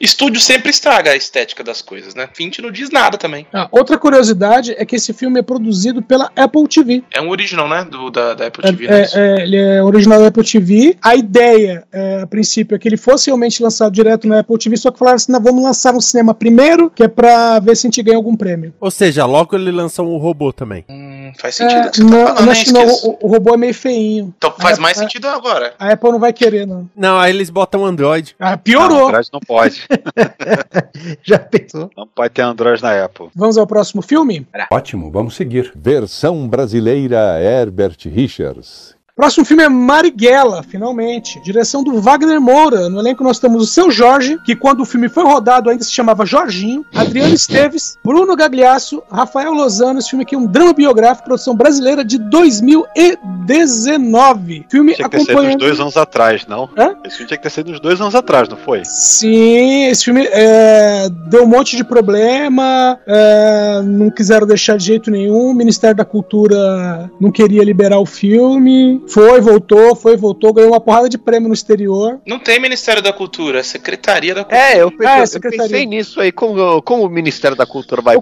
[0.00, 2.28] Estúdio sempre estraga a estética das coisas, né?
[2.32, 3.46] Fint não diz nada também.
[3.52, 7.02] Ah, outra curiosidade é que esse filme é produzido pela Apple TV.
[7.14, 7.84] É um original, né?
[7.90, 9.00] Do, da, da Apple É, TV, né?
[9.02, 10.96] é, é, ele é original da Apple TV.
[11.02, 14.76] A ideia, é, a princípio, é que ele fosse realmente lançado direto na Apple TV,
[14.76, 17.86] só que falaram assim: não, vamos lançar no cinema primeiro, que é pra ver se
[17.86, 18.72] a gente ganha algum prêmio.
[18.80, 20.84] Ou seja, logo ele lançou um robô também.
[20.88, 23.54] Hum, faz sentido o que você não, tá falando, não, hein, não, o, o robô
[23.54, 24.34] é meio feinho.
[24.36, 25.74] Então faz A- mais a- sentido agora.
[25.78, 26.88] A Apple não vai querer, não.
[26.96, 28.34] Não, aí eles botam Android.
[28.38, 29.08] Ah, Não, piorou.
[29.08, 29.82] Android não pode.
[31.22, 31.90] Já pensou?
[31.96, 33.28] Não pode ter Android na Apple.
[33.34, 34.46] Vamos ao próximo filme?
[34.70, 35.72] Ótimo, vamos seguir.
[35.74, 38.94] Versão brasileira Herbert Richards.
[39.20, 41.38] Próximo filme é Marighella, finalmente.
[41.42, 42.88] Direção do Wagner Moura.
[42.88, 45.92] No elenco nós temos o Seu Jorge, que quando o filme foi rodado ainda se
[45.92, 49.98] chamava Jorginho, Adriano Esteves, Bruno Gagliasso, Rafael Lozano.
[49.98, 54.64] Esse filme aqui é um drama biográfico, produção brasileira de 2019.
[54.70, 56.70] Filme Tinha que ter sido uns dois anos atrás, não?
[56.74, 56.96] Hã?
[57.04, 58.86] Esse filme tinha que ter sido uns dois anos atrás, não foi?
[58.86, 65.10] Sim, esse filme é, deu um monte de problema, é, não quiseram deixar de jeito
[65.10, 65.50] nenhum.
[65.50, 69.09] O Ministério da Cultura não queria liberar o filme.
[69.12, 72.20] Foi, voltou, foi, voltou, ganhou uma porrada de prêmio no exterior.
[72.26, 74.62] Não tem Ministério da Cultura, é Secretaria da Cultura.
[74.62, 78.16] É, eu pensei, É, eu pensei nisso aí, como, como o Ministério da Cultura vai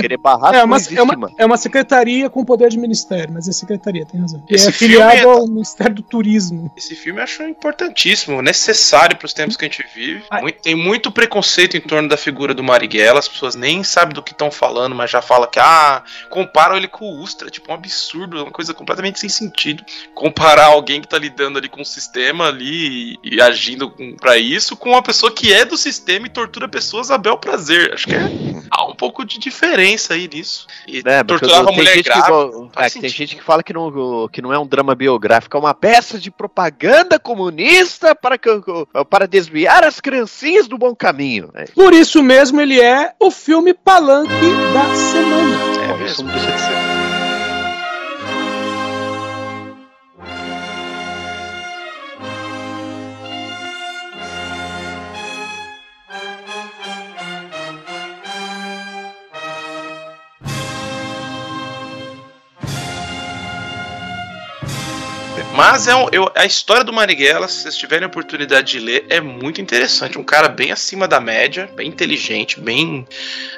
[0.00, 1.34] querer barrar, É uma, é, uma, mano.
[1.38, 4.42] é uma secretaria com poder de ministério, mas é secretaria, tem razão.
[4.48, 6.70] Esse é filme afiliado é- ao Ministério do Turismo.
[6.76, 10.22] Esse filme eu acho importantíssimo, necessário para os tempos que a gente vive.
[10.40, 14.22] Muito- tem muito preconceito em torno da figura do Marighella, as pessoas nem sabem do
[14.22, 17.74] que estão falando, mas já falam que, ah, comparam ele com o Ustra, tipo, um
[17.74, 19.84] absurdo, é uma coisa completamente sem sentido.
[20.14, 24.76] Comparar alguém que tá lidando ali com o sistema ali e, e agindo pra isso
[24.76, 27.92] com uma pessoa que é do sistema e tortura pessoas a bel prazer.
[27.92, 28.20] Acho que é,
[28.70, 30.66] há um pouco de diferença aí nisso.
[30.86, 32.70] E É, porque torturava a tem mulher gente, que, grávida.
[32.76, 35.74] é, tem gente que fala que não, que não é um drama biográfico, é uma
[35.74, 38.50] peça de propaganda comunista para, que-
[39.10, 41.50] para desviar as criancinhas do bom caminho.
[41.54, 41.64] É.
[41.74, 44.30] Por isso mesmo ele é o filme palanque
[44.72, 45.56] da semana.
[45.84, 46.26] É Bom, isso mesmo.
[46.28, 46.93] não deixa de ser.
[65.56, 69.06] Mas é um, eu- a história do Marighella, se vocês tiverem a oportunidade de ler,
[69.08, 70.18] é muito interessante.
[70.18, 73.06] Um cara bem acima da média, bem inteligente, bem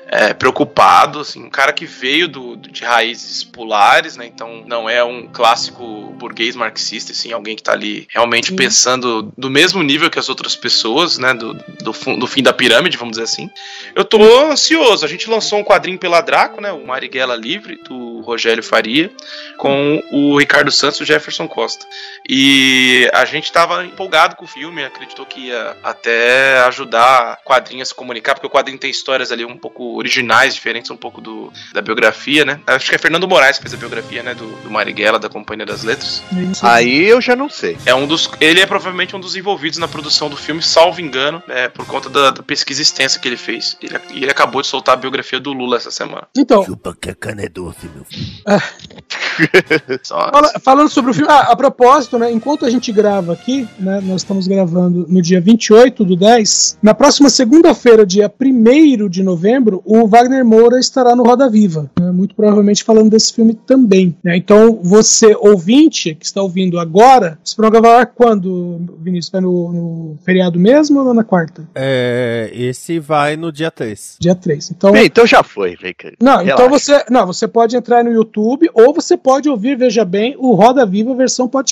[0.08, 4.26] é, preocupado, assim, um cara que veio do, de raízes polares, né?
[4.26, 8.56] Então não é um clássico burguês marxista, assim, alguém que tá ali realmente Sim.
[8.56, 11.34] pensando do mesmo nível que as outras pessoas, né?
[11.34, 13.50] Do, do, do fim da pirâmide, vamos dizer assim.
[13.94, 15.04] Eu tô ansioso.
[15.04, 16.70] A gente lançou um quadrinho pela Draco, né?
[16.72, 19.10] O Marighella Livre, do Rogério Faria,
[19.56, 21.85] com o Ricardo Santos e o Jefferson Costa.
[22.28, 27.82] E a gente tava empolgado com o filme, acreditou que ia até ajudar o quadrinho
[27.82, 31.20] a se comunicar, porque o quadrinho tem histórias ali um pouco originais, diferentes um pouco
[31.20, 32.60] do, da biografia, né?
[32.66, 34.34] Acho que é Fernando Moraes que fez a biografia, né?
[34.34, 36.22] Do, do Marighella, da Companhia das Letras.
[36.62, 37.78] Aí eu já não sei.
[37.86, 38.28] É um dos.
[38.40, 42.08] Ele é provavelmente um dos envolvidos na produção do filme, salvo engano, é, por conta
[42.10, 43.76] da, da pesquisa extensa que ele fez.
[43.80, 46.26] Ele, e ele acabou de soltar a biografia do Lula essa semana.
[46.36, 48.26] Então, Chupa que a cana é doce, meu filho.
[50.02, 53.68] Só- Fala- falando sobre o filme, ah, a propósito, né, enquanto a gente grava aqui,
[53.78, 59.22] né, nós estamos gravando no dia 28 do 10, na próxima segunda-feira, dia 1 de
[59.22, 64.16] novembro, o Wagner Moura estará no Roda Viva, né, muito provavelmente falando desse filme também.
[64.24, 64.36] né.
[64.36, 69.30] Então, você, ouvinte, que está ouvindo agora, esse programa vai quando, Vinícius?
[69.30, 71.68] Vai no, no feriado mesmo ou na quarta?
[71.74, 74.16] É, esse vai no dia 3.
[74.20, 74.70] Dia 3.
[74.70, 76.68] Então, Bem, então já foi, vem não, então Relaxa.
[76.68, 80.86] você, não, você pode entrar no YouTube ou você pode ouvir, veja bem, o Roda
[80.86, 81.65] Viva versão podcast,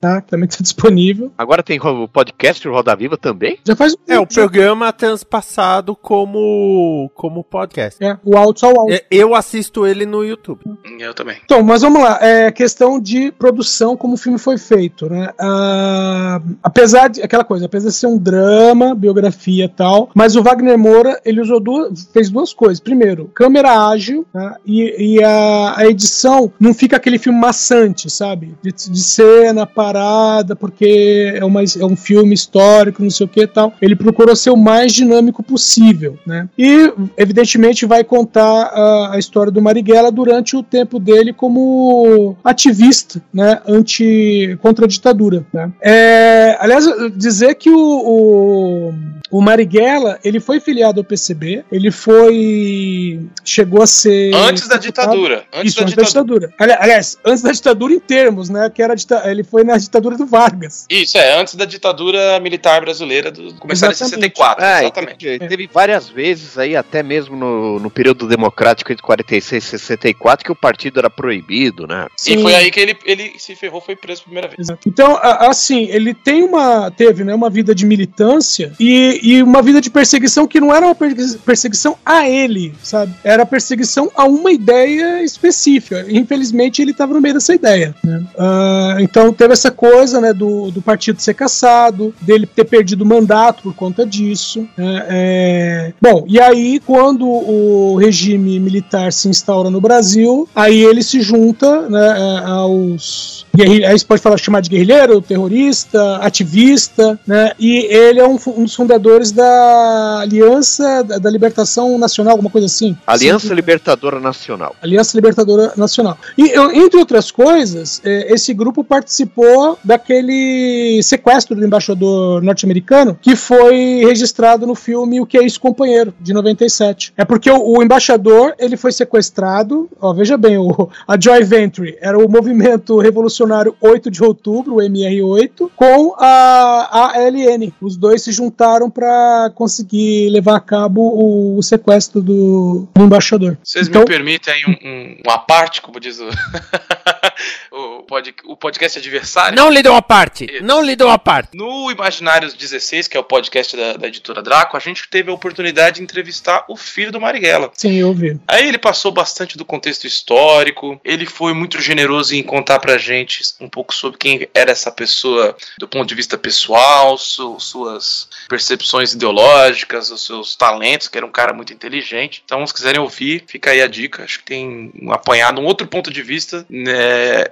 [0.00, 0.20] tá?
[0.20, 1.32] Que também está disponível.
[1.36, 3.58] Agora tem o podcast Roda Viva também?
[3.66, 8.02] Já faz um É, o programa transpassado como, como podcast.
[8.04, 8.96] é, o áudio só o áudio.
[8.96, 10.60] É, Eu assisto ele no YouTube.
[10.98, 11.36] Eu também.
[11.44, 12.18] Então, mas vamos lá.
[12.20, 15.30] É questão de produção, como o filme foi feito, né?
[15.38, 20.42] Ah, apesar de aquela coisa, apesar de ser um drama, biografia e tal, mas o
[20.42, 22.80] Wagner Moura ele usou duas, fez duas coisas.
[22.80, 24.58] Primeiro, câmera ágil tá?
[24.64, 28.54] e, e a, a edição não fica aquele filme maçante, sabe?
[28.62, 33.42] De, de cena parada, porque é, uma, é um filme histórico, não sei o que
[33.42, 33.72] e tal.
[33.80, 36.48] Ele procurou ser o mais dinâmico possível, né?
[36.58, 43.20] E evidentemente vai contar a, a história do Marighella durante o tempo dele como ativista,
[43.32, 45.44] né, anti contra a ditadura.
[45.52, 45.70] Né?
[45.82, 46.84] É, aliás,
[47.16, 48.94] dizer que o, o,
[49.30, 55.44] o Marighella ele foi filiado ao PCB, ele foi chegou a ser Antes da ditadura.
[55.52, 56.48] Antes Isso, da antes da ditadura.
[56.48, 56.54] ditadura.
[56.58, 58.70] Ali- aliás, antes da ditadura em termos, né?
[58.72, 60.86] Que era a dita- ele foi na ditadura do Vargas.
[60.90, 64.14] Isso, é, antes da ditadura militar brasileira, do, começar em Exatamente.
[64.36, 65.16] 64, É, exatamente.
[65.18, 70.44] teve, teve várias vezes aí, até mesmo no, no período democrático entre 46 e 64,
[70.44, 72.06] que o partido era proibido, né?
[72.26, 74.60] E foi aí que ele, ele se ferrou, foi preso pela primeira vez.
[74.68, 74.80] Exato.
[74.86, 76.90] Então, a- assim, ele tem uma.
[76.90, 80.86] teve, né, uma vida de militância e, e uma vida de perseguição que não era
[80.86, 83.14] uma persegui- perseguição a ele, sabe?
[83.22, 86.04] Era perseguição a uma ideia específica.
[86.08, 87.94] Infelizmente, ele estava no meio dessa ideia.
[88.04, 88.22] né?
[88.38, 93.06] Ah, então teve essa coisa, né, do, do partido ser caçado, dele ter perdido o
[93.06, 94.66] mandato por conta disso.
[94.76, 95.06] né?
[95.08, 101.20] É, Bom, e aí, quando o regime militar se instaura no Brasil, aí ele se
[101.20, 103.46] junta né, é, aos.
[103.58, 107.52] Aí você pode falar, chamar de guerrilheiro, terrorista, ativista, né?
[107.58, 112.66] E ele é um, um dos fundadores da Aliança da, da Libertação Nacional, alguma coisa
[112.66, 112.96] assim.
[113.06, 113.54] Aliança Sim.
[113.54, 114.74] Libertadora Nacional.
[114.82, 116.18] Aliança Libertadora Nacional.
[116.36, 124.02] E, entre outras coisas, eh, esse grupo participou daquele sequestro do embaixador norte-americano que foi
[124.04, 127.12] registrado no filme O Que é Isso, Companheiro, de 97.
[127.16, 131.96] É porque o, o embaixador ele foi sequestrado, ó, veja bem, o, a Joy Venture
[132.00, 137.72] era o movimento revolucionário 8 de outubro, o MR8, com a ALN.
[137.80, 143.56] Os dois se juntaram para conseguir levar a cabo o, o sequestro do, do embaixador.
[143.62, 146.26] Vocês Então- me permitem aí um, um, uma parte, como diz o,
[147.70, 149.56] o, pod- o podcast adversário?
[149.56, 150.46] Não lhe dou a parte.
[150.62, 151.56] Não lhe dou a parte.
[151.56, 155.34] No Imaginários 16, que é o podcast da, da editora Draco, a gente teve a
[155.34, 157.70] oportunidade de entrevistar o filho do Marighella.
[157.74, 158.38] Sim, eu vi.
[158.46, 163.42] Aí ele passou bastante do contexto histórico, ele foi muito generoso em contar pra gente
[163.60, 169.12] um pouco sobre quem era essa pessoa do ponto de vista pessoal, su- suas percepções
[169.12, 172.42] ideológicas, os seus talentos, que era um cara muito inteligente.
[172.44, 174.24] Então, se quiserem ouvir, fica aí a dica.
[174.24, 176.93] Acho que tem apanhado, um outro ponto de vista, né?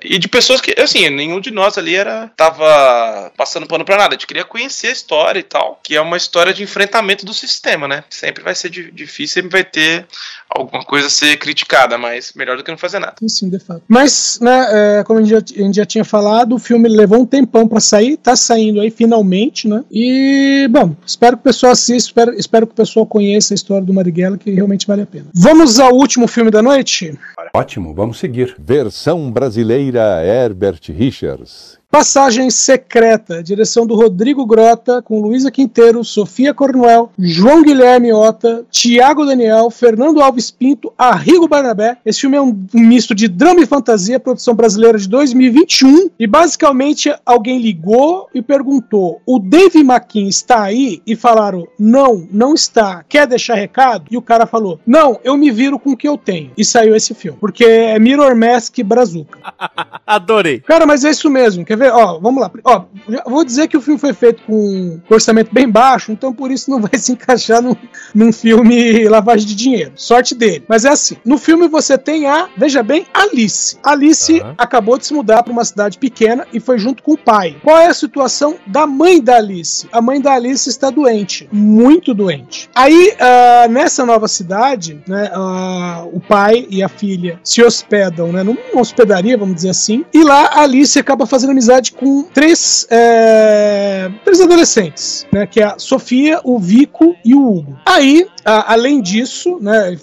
[0.03, 4.11] E de pessoas que, assim, nenhum de nós ali era tava passando pano pra nada.
[4.11, 7.35] A gente queria conhecer a história e tal, que é uma história de enfrentamento do
[7.35, 8.05] sistema, né?
[8.11, 10.07] Sempre vai ser di- difícil, sempre vai ter
[10.49, 13.15] alguma coisa a ser criticada, mas melhor do que não fazer nada.
[13.27, 13.83] Sim, de fato.
[13.89, 17.21] Mas, né, é, como a gente, já, a gente já tinha falado, o filme levou
[17.21, 19.83] um tempão pra sair, tá saindo aí finalmente, né?
[19.91, 23.85] E, bom, espero que o pessoal assista, espero, espero que o pessoal conheça a história
[23.85, 25.27] do Marighella, que realmente vale a pena.
[25.35, 27.19] Vamos ao último filme da noite?
[27.55, 28.57] Ótimo, vamos seguir.
[28.59, 31.82] Versão brasileira Herbert Richards.
[31.93, 39.27] Passagem Secreta, direção do Rodrigo Grota, com Luísa Quinteiro, Sofia Cornuel, João Guilherme Ota, Tiago
[39.27, 41.99] Daniel, Fernando Alves Pinto, Arrigo Barnabé.
[42.03, 46.09] Esse filme é um misto de drama e fantasia, produção brasileira de 2021.
[46.19, 51.03] E basicamente alguém ligou e perguntou: o Dave McKean está aí?
[51.07, 53.05] E falaram: não, não está.
[53.07, 54.07] Quer deixar recado?
[54.11, 56.53] E o cara falou: não, eu me viro com o que eu tenho.
[56.57, 57.37] E saiu esse filme.
[57.39, 59.39] Porque é Mirror Mask Brazuca.
[60.07, 60.61] Adorei.
[60.61, 61.67] Cara, mas é isso mesmo.
[61.67, 61.82] Quer ver?
[61.91, 62.51] Ó, vamos lá.
[62.65, 62.85] Ó,
[63.27, 66.81] vou dizer que o filme foi feito com orçamento bem baixo, então por isso não
[66.81, 67.75] vai se encaixar num,
[68.15, 69.93] num filme lavagem de dinheiro.
[69.97, 70.65] Sorte dele.
[70.69, 73.77] Mas é assim: no filme você tem a, veja bem, Alice.
[73.83, 74.55] Alice Aham.
[74.59, 77.57] acabou de se mudar para uma cidade pequena e foi junto com o pai.
[77.63, 79.87] Qual é a situação da mãe da Alice?
[79.93, 82.69] A mãe da Alice está doente, muito doente.
[82.75, 88.43] Aí, ah, nessa nova cidade, né, ah, o pai e a filha se hospedam, né,
[88.43, 94.11] numa hospedaria, vamos dizer assim, e lá a Alice acaba fazendo amizade com três, é,
[94.25, 97.79] três adolescentes, né, que é a Sofia, o Vico e o Hugo.
[97.87, 99.97] Aí, a- além disso, né,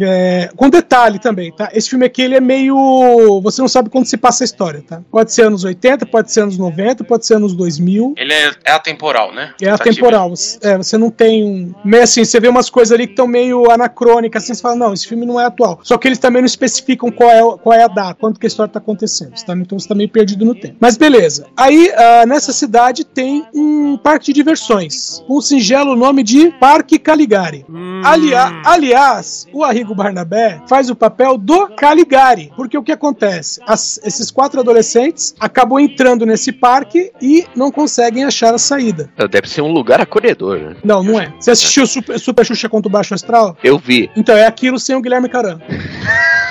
[0.00, 1.70] é, com detalhe também, tá?
[1.72, 5.00] Esse filme aqui ele é meio, você não sabe quando se passa a história, tá?
[5.10, 8.14] Pode ser anos 80, pode ser anos 90, pode ser anos 2000.
[8.16, 9.52] Ele é, é atemporal, né?
[9.60, 10.30] É atemporal.
[10.30, 11.72] Você- É, você não tem um.
[11.84, 14.92] Meio assim, você vê umas coisas ali que estão meio anacrônicas, assim, você fala, não,
[14.94, 15.80] esse filme não é atual.
[15.82, 18.48] Só que eles também não especificam qual é, qual é a data, quando que a
[18.48, 19.32] história tá acontecendo.
[19.44, 20.76] Tá- então você tá meio perdido no tempo.
[20.80, 21.46] Mas beleza.
[21.56, 26.98] Aí, ah, nessa cidade tem um parque de diversões, com o singelo nome de Parque
[26.98, 27.53] Caligari.
[28.04, 33.60] Alia- aliás, o Arrigo Barnabé faz o papel do Caligari, porque o que acontece?
[33.66, 39.10] As- esses quatro adolescentes acabam entrando nesse parque e não conseguem achar a saída.
[39.30, 40.76] Deve ser um lugar acolhedor, né?
[40.84, 41.32] Não, não é.
[41.38, 43.56] Você assistiu Super, Super Xuxa contra o Baixo Astral?
[43.62, 44.10] Eu vi.
[44.16, 45.60] Então é aquilo sem o Guilherme Caram.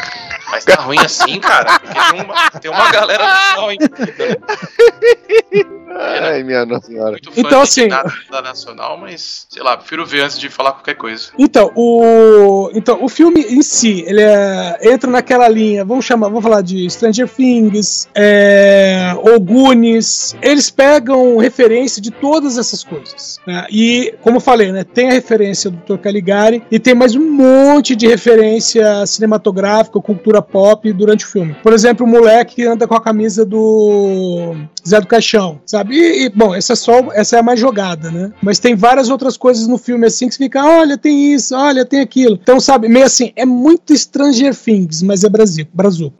[0.53, 1.79] Mas tá ruim assim, cara?
[1.79, 3.79] Tem uma, tem uma galera no sol, hein?
[5.95, 7.11] Ai, minha nossa senhora.
[7.11, 10.49] Muito fã Então, de assim- nada da Nacional, mas, sei lá, prefiro ver antes de
[10.49, 11.29] falar qualquer coisa.
[11.37, 16.43] Então, o, então, o filme em si, ele é- entra naquela linha, vamos chamar, vamos
[16.43, 23.39] falar de Stranger Things, é, ou Goonies, eles pegam referência de todas essas coisas.
[23.45, 23.65] né?
[23.69, 26.01] E, como eu falei, né, tem a referência do Dr.
[26.01, 31.55] Caligari e tem mais um monte de referência cinematográfica, cultura pop durante o filme.
[31.63, 34.55] Por exemplo, o moleque que anda com a camisa do
[34.87, 35.95] Zé do Caixão, sabe?
[35.95, 38.31] E, e, bom, essa é só essa é a mais jogada, né?
[38.41, 41.85] Mas tem várias outras coisas no filme assim que você fica, olha, tem isso, olha,
[41.85, 42.39] tem aquilo.
[42.41, 46.13] Então, sabe, meio assim, é muito Stranger Things, mas é Brasil, Brasil.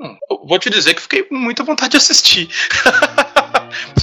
[0.47, 2.49] Vou te dizer que fiquei com muita vontade de assistir.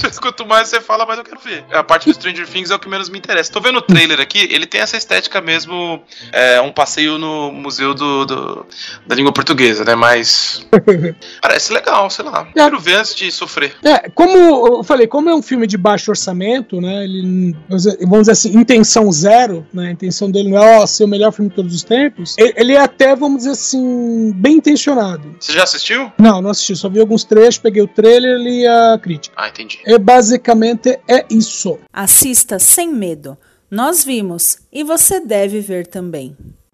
[0.21, 1.63] Quanto mais você fala, mais eu quero ver.
[1.71, 3.51] A parte do Stranger Things é o que menos me interessa.
[3.51, 7.93] Tô vendo o trailer aqui, ele tem essa estética mesmo, é, um passeio no museu
[7.93, 8.65] do, do
[9.05, 9.95] da língua portuguesa, né?
[9.95, 10.65] Mas
[11.41, 12.47] parece legal, sei lá.
[12.53, 13.75] Quero ver antes de sofrer.
[13.83, 14.37] É, como
[14.77, 17.03] eu falei, como é um filme de baixo orçamento, né?
[17.03, 17.55] Ele,
[18.01, 19.89] vamos dizer assim, intenção zero, né?
[19.89, 22.35] A intenção dele não é ó, ser o melhor filme de todos os tempos.
[22.37, 25.35] Ele é até, vamos dizer assim, bem intencionado.
[25.39, 26.11] Você já assistiu?
[26.17, 26.75] Não, não assisti.
[26.75, 29.35] Só vi alguns trechos, peguei o trailer e a crítica.
[29.37, 29.79] Ah, entendi.
[29.93, 31.77] É basicamente é isso.
[31.91, 33.37] Assista sem medo.
[33.69, 36.33] Nós vimos e você deve ver também.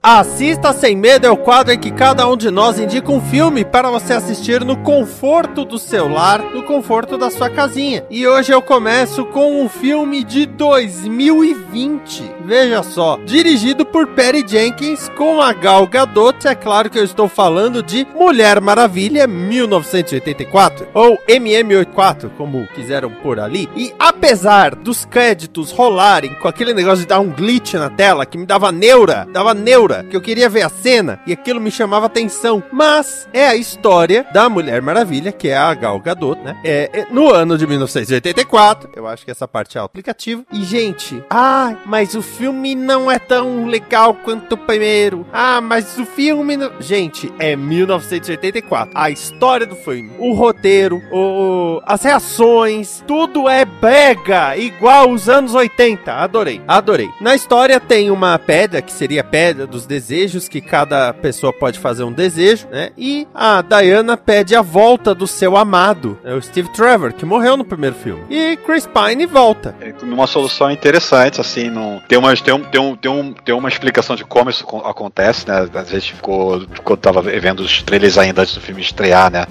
[0.10, 3.66] Assista Sem Medo é o quadro em que cada um de nós indica um filme
[3.66, 8.06] para você assistir no conforto do seu lar, no conforto da sua casinha.
[8.10, 12.24] E hoje eu começo com um filme de 2020.
[12.46, 16.48] Veja só, dirigido por Perry Jenkins com a Gal Gadot.
[16.48, 23.42] É claro que eu estou falando de Mulher Maravilha 1984 ou MM84, como quiseram por
[23.42, 23.68] ali.
[23.76, 28.38] E apesar dos créditos rolarem com aquele negócio de dar um glitch na tela que
[28.38, 32.06] me dava neura, dava neura que eu queria ver a cena e aquilo me chamava
[32.06, 32.64] atenção.
[32.72, 36.60] Mas é a história da Mulher Maravilha, que é a Gal Gadot, né?
[36.64, 38.90] É, é no ano de 1984.
[38.96, 40.44] Eu acho que essa parte é aplicativa.
[40.52, 45.26] E, gente, ah, mas o filme não é tão legal quanto o primeiro.
[45.32, 46.58] Ah, mas o filme.
[46.58, 46.72] Não...
[46.80, 48.92] Gente, é 1984.
[48.96, 55.54] A história do filme, o roteiro, o, as reações, tudo é brega, igual os anos
[55.54, 56.12] 80.
[56.12, 57.10] Adorei, adorei.
[57.22, 61.78] Na história tem uma pedra, que seria a pedra dos desejos, que cada pessoa pode
[61.78, 62.90] fazer um desejo, né?
[62.98, 67.56] E a Diana pede a volta do seu amado, é o Steve Trevor, que morreu
[67.56, 68.24] no primeiro filme.
[68.30, 69.76] E Chris Pine volta.
[69.80, 69.92] É
[70.26, 74.16] solução interessante, assim, não tem uma, tem, um, tem, um, tem, um, tem uma explicação
[74.16, 75.68] de como isso acontece, né?
[75.74, 79.46] A gente ficou, quando tava vendo os trailers ainda antes do filme estrear, né?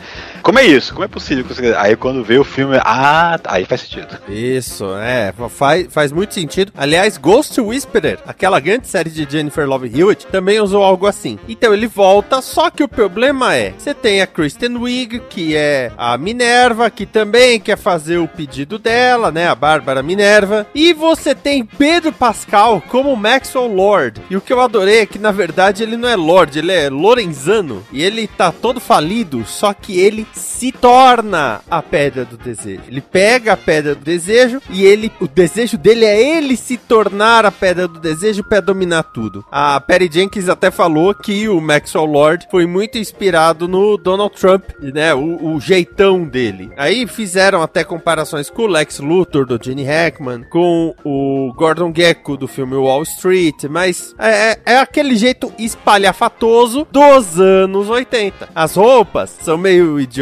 [0.47, 0.93] Como é isso?
[0.93, 1.45] Como é possível?
[1.77, 4.17] Aí quando vê o filme, ah, aí faz sentido.
[4.29, 6.73] Isso, é, faz, faz muito sentido.
[6.77, 11.37] Aliás, Ghost Whisperer, aquela grande série de Jennifer Love Hewitt, também usou algo assim.
[11.49, 15.91] Então ele volta, só que o problema é, você tem a Kristen Wiig, que é
[15.99, 21.35] a Minerva, que também quer fazer o pedido dela, né, a Bárbara Minerva, e você
[21.35, 24.23] tem Pedro Pascal como Maxwell Lord.
[24.31, 26.89] E o que eu adorei é que na verdade ele não é Lord, ele é
[26.89, 32.83] Lorenzano, e ele tá todo falido, só que ele se torna a pedra do desejo.
[32.89, 37.45] Ele pega a pedra do desejo e ele, o desejo dele é ele se tornar
[37.45, 39.45] a pedra do desejo para dominar tudo.
[39.51, 44.65] A Perry Jenkins até falou que o Maxwell Lord foi muito inspirado no Donald Trump,
[44.81, 45.15] né?
[45.15, 46.71] O, o jeitão dele.
[46.77, 52.37] Aí fizeram até comparações com o Lex Luthor do Gene Hackman, com o Gordon Gekko
[52.37, 58.49] do filme Wall Street, mas é, é, é aquele jeito espalhafatoso dos anos 80.
[58.55, 60.16] As roupas são meio idiotas,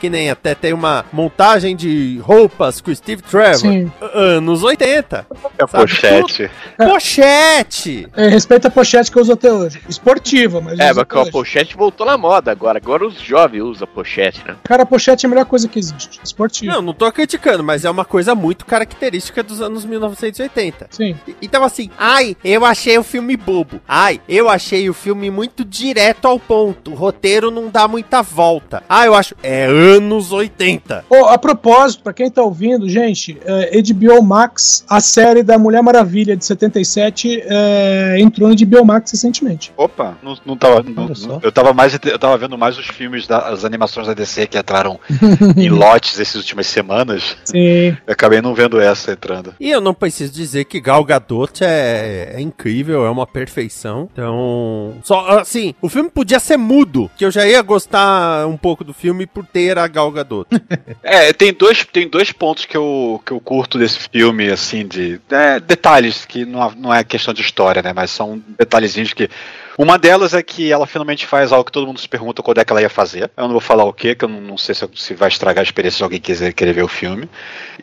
[0.00, 3.56] que nem até tem uma montagem de roupas com o Steve Trevor.
[3.58, 3.90] Sim.
[4.12, 5.26] Anos 80.
[5.58, 6.50] É pochete.
[6.78, 8.08] Tudo- Pochete!
[8.16, 9.80] É, respeita a pochete que eu uso até hoje.
[9.88, 10.78] Esportiva, mas.
[10.78, 12.78] É, mas a pochete voltou na moda agora.
[12.78, 14.56] Agora os jovens usam pochete, né?
[14.64, 16.20] Cara, a pochete é a melhor coisa que existe.
[16.22, 16.72] Esportiva.
[16.74, 20.88] Não, não tô criticando, mas é uma coisa muito característica dos anos 1980.
[20.90, 21.16] Sim.
[21.28, 23.80] E- Então assim, ai, eu achei o filme bobo.
[23.86, 26.90] Ai, eu achei o filme muito direto ao ponto.
[26.92, 28.82] O roteiro não dá muita volta.
[28.88, 29.34] Ah, eu acho.
[29.42, 31.04] É anos 80.
[31.08, 35.82] Ô, a propósito, pra quem tá ouvindo, gente, é, HBO Max, a série da Mulher
[35.82, 39.72] Maravilha de 77, é, entrou no HBO Max recentemente.
[39.76, 40.82] Opa, não, não tava.
[40.82, 41.94] não- eu tava mais.
[42.04, 44.98] Eu tava vendo mais os filmes das animações da DC que entraram
[45.56, 47.36] em lotes essas últimas semanas.
[47.44, 47.96] Sim.
[48.06, 49.54] Eu acabei não vendo essa entrando.
[49.58, 54.08] E eu não preciso dizer que Gal Gadot é, é incrível, é uma perfeição.
[54.12, 58.82] Então, só assim, o filme podia ser mudo, que eu já ia gostar um pouco
[58.84, 60.48] do filme por ter a Gal Gadot.
[61.02, 65.20] É, tem dois, tem dois pontos que eu, que eu curto desse filme, assim, de
[65.30, 67.92] é, detalhes, que não, não é questão de história, né?
[67.92, 69.28] Mas são detalhezinhos que.
[69.76, 72.64] Uma delas é que ela finalmente faz algo que todo mundo se pergunta quando é
[72.64, 73.30] que ela ia fazer.
[73.36, 75.60] Eu não vou falar o que, que eu não, não sei se, se vai estragar
[75.62, 77.28] a experiência se alguém quiser querer ver o filme.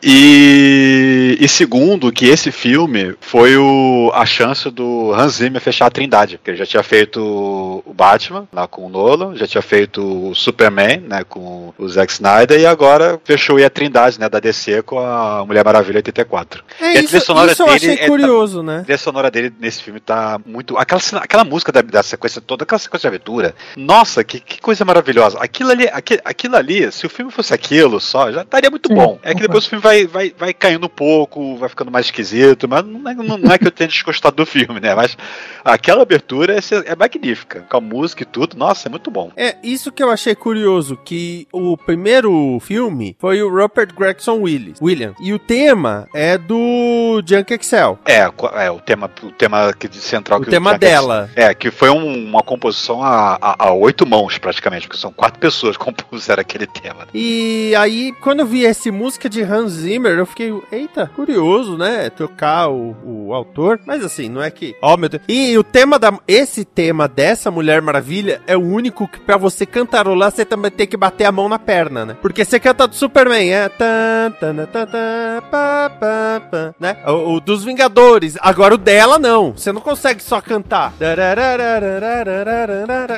[0.02, 5.90] E, e segundo, que esse filme foi o, a chance do Hans Zimmer fechar a
[5.90, 10.30] Trindade, porque ele já tinha feito o Batman lá com o Nolan, já tinha feito
[10.30, 14.40] o Superman, né, com o Zack Snyder e agora fechou aí a Trindade, né, da
[14.40, 16.64] DC com a Mulher Maravilha 84.
[16.80, 18.78] É E a isso, trilha sonora isso eu dele achei é- curioso, né?
[18.78, 20.76] A trilha sonora dele nesse filme tá muito.
[20.78, 23.54] Aquela, aquela música da da, da sequência toda, aquela sequência de aventura.
[23.76, 25.38] Nossa, que, que coisa maravilhosa.
[25.38, 28.94] Aquilo ali, aquilo, aquilo ali, se o filme fosse aquilo só, já estaria muito Sim,
[28.94, 29.18] bom.
[29.22, 32.68] É que depois o filme vai, vai, vai caindo um pouco, vai ficando mais esquisito,
[32.68, 34.94] mas não é, não, não é que eu tenha desgostado do filme, né?
[34.94, 35.16] Mas
[35.64, 38.56] aquela abertura é, é magnífica, com a música e tudo.
[38.56, 39.30] Nossa, é muito bom.
[39.36, 44.78] É, isso que eu achei curioso, que o primeiro filme foi o Rupert Gregson Willis,
[44.80, 45.16] Williams.
[45.20, 47.98] E o tema é do Junk Excel.
[48.04, 48.20] É,
[48.64, 51.30] é o tema, o tema que, central O que tema Jack- dela.
[51.34, 55.38] É, que foi um- uma composição a, a- a oito mãos, praticamente, porque são quatro
[55.40, 57.06] pessoas que compuseram aquele tema.
[57.14, 62.10] E aí, quando eu vi essa música de Hans Zimmer, eu fiquei, eita, curioso, né?
[62.10, 63.78] Tocar o, o autor.
[63.86, 64.74] Mas assim, não é que.
[64.82, 65.22] Ó, meu Deus.
[65.28, 66.12] E o tema da.
[66.26, 70.86] Esse tema dessa Mulher Maravilha é o único que pra você cantarolar, você também tem
[70.86, 72.16] que bater a mão na perna, né?
[72.20, 73.70] Porque você canta do Superman, é.
[76.78, 76.96] Né?
[77.06, 78.36] O, o dos Vingadores.
[78.40, 79.52] Agora o dela, não.
[79.52, 80.92] Você não consegue só cantar.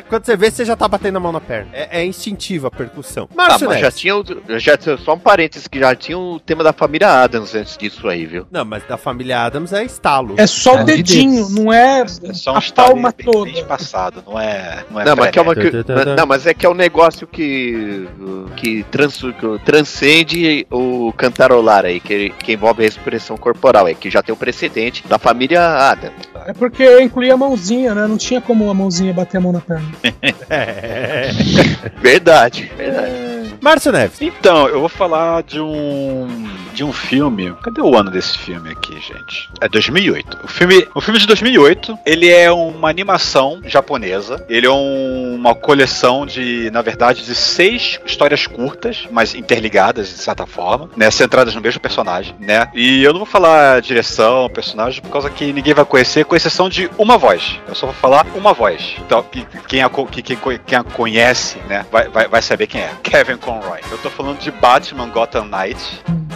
[0.09, 1.69] Quando você vê, você já tá batendo a mão na perna.
[1.73, 3.29] É, é instintiva a percussão.
[3.35, 4.15] Márcio mas já tinha,
[4.59, 8.09] já tinha só um parênteses que já tinha o tema da família Adams antes disso
[8.09, 8.47] aí, viu?
[8.51, 10.35] Não, mas da família Adams é estalo.
[10.37, 13.51] É só o dedinho, não é É só um a palma bem, toda.
[13.51, 14.85] bem espaçado, não é.
[14.91, 15.71] Não, é Não, mas, que é uma, que-
[16.17, 18.09] não, mas é que é um negócio que,
[18.57, 24.11] que, trans, que transcende o cantarolar aí, que, que envolve a expressão corporal, é que
[24.11, 26.15] já tem o precedente da família Adams.
[26.47, 28.07] É porque incluía a mãozinha, né?
[28.07, 29.89] Não tinha como a mãozinha bater a mão na perna.
[30.51, 31.31] É.
[32.01, 33.55] Verdade, verdade.
[33.61, 34.21] Márcio Neves.
[34.21, 36.29] Então, eu vou falar de um
[36.75, 37.55] de um filme.
[37.63, 39.49] Cadê o ano desse filme aqui, gente?
[39.61, 40.39] É 2008.
[40.45, 44.45] O filme, o filme de 2008, ele é uma animação japonesa.
[44.49, 50.19] Ele é um- uma coleção de, na verdade, de seis histórias curtas, mas interligadas de
[50.19, 52.67] certa forma, né, centradas no mesmo personagem, né?
[52.75, 56.69] E eu não vou falar direção, personagem, por causa que ninguém vai conhecer, com exceção
[56.69, 57.59] de uma voz.
[57.69, 58.97] Eu só vou falar uma voz.
[58.99, 62.91] Então, que- quem a, quem, quem a conhece, né, vai, vai, vai saber quem é.
[63.03, 63.81] Kevin Conroy.
[63.91, 65.79] Eu tô falando de Batman Gotham Knight,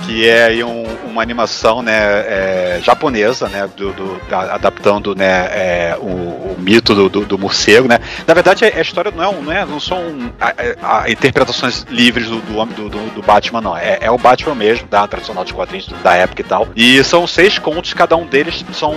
[0.07, 5.97] que é aí um- uma animação, né, é, japonesa, né, do, do- adaptando, né, é,
[5.99, 7.99] o, o mito do, do- do morcego, né.
[8.27, 10.55] Na verdade, a, história não é, um- não é, não são a-
[11.03, 13.77] a- interpretações livres do, do, do- Batman, não.
[13.77, 16.69] É, é o Batman mesmo, da tradicional de quadrinhos da época e tal.
[16.75, 18.95] E são seis contos, cada um deles são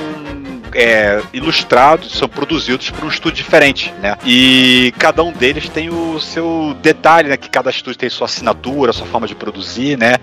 [0.73, 4.15] é, ilustrados, são produzidos por um estúdio diferente, né?
[4.25, 7.35] E cada um deles tem o seu detalhe, né?
[7.35, 10.15] Que cada estúdio tem sua assinatura, sua forma de produzir, né?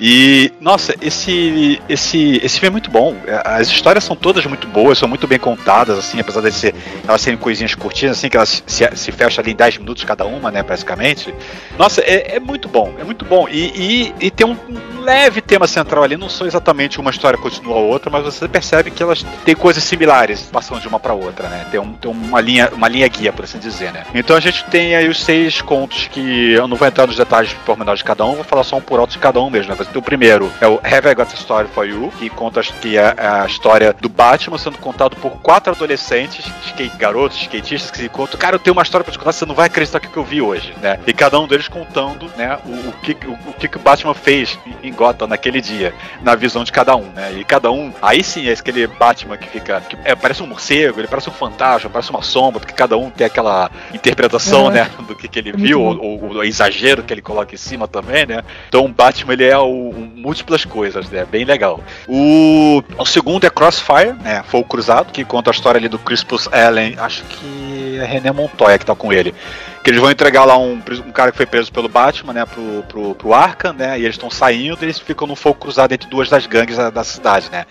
[0.00, 3.16] E, nossa, esse, esse, esse filme é muito bom.
[3.44, 6.74] As histórias são todas muito boas, são muito bem contadas, assim, apesar de ser,
[7.06, 10.24] elas serem coisinhas curtinhas, assim, que elas se, se fecham ali em 10 minutos cada
[10.24, 11.34] uma, né, basicamente.
[11.78, 13.48] Nossa, é, é muito bom, é muito bom.
[13.48, 14.56] E, e, e tem um,
[15.02, 18.90] leve tema central ali, não são exatamente uma história continua a outra, mas você percebe
[18.90, 21.66] que elas têm coisas similares, passando de uma para outra, né?
[21.70, 24.04] Tem, um, tem uma, linha, uma linha guia, por assim dizer, né?
[24.14, 27.52] Então a gente tem aí os seis contos que eu não vou entrar nos detalhes
[27.66, 29.76] pormenores de cada um, vou falar só um por alto de cada um mesmo, né?
[29.88, 32.96] Tem o primeiro, é o Have I Got a Story for You, que conta que
[32.96, 38.08] é a história do Batman sendo contado por quatro adolescentes, skate, garotos, skatistas, que se
[38.08, 40.16] contam, cara, eu tenho uma história pra te contar, você não vai acreditar no que
[40.16, 40.98] eu vi hoje, né?
[41.06, 44.58] E cada um deles contando, né, o, o que, o, o que, o Batman fez
[44.82, 47.32] em- Gotham naquele dia, na visão de cada um, né?
[47.38, 51.00] E cada um, aí sim é aquele Batman que fica, que é, parece um morcego,
[51.00, 54.72] ele parece um fantasma, parece uma sombra, porque cada um tem aquela interpretação, É.
[54.74, 57.58] né, do que, que ele É viu, ou, ou o exagero que ele coloca em
[57.58, 58.42] cima também, né?
[58.68, 59.71] Então o Batman ele é o, o
[60.14, 61.26] múltiplas coisas, né?
[61.30, 61.80] Bem legal.
[62.08, 64.42] O, o segundo é Crossfire, né?
[64.46, 68.78] Fogo Cruzado, que conta a história ali do Crispus Allen, acho que é René Montoya
[68.78, 69.34] que tá com ele.
[69.82, 70.74] Que eles vão entregar lá um,
[71.06, 74.14] um cara que foi preso pelo Batman, né, pro, pro, pro Arkham, né, e eles
[74.14, 77.50] estão saindo e eles ficam num fogo cruzado entre duas das gangues da, da cidade,
[77.50, 77.66] né.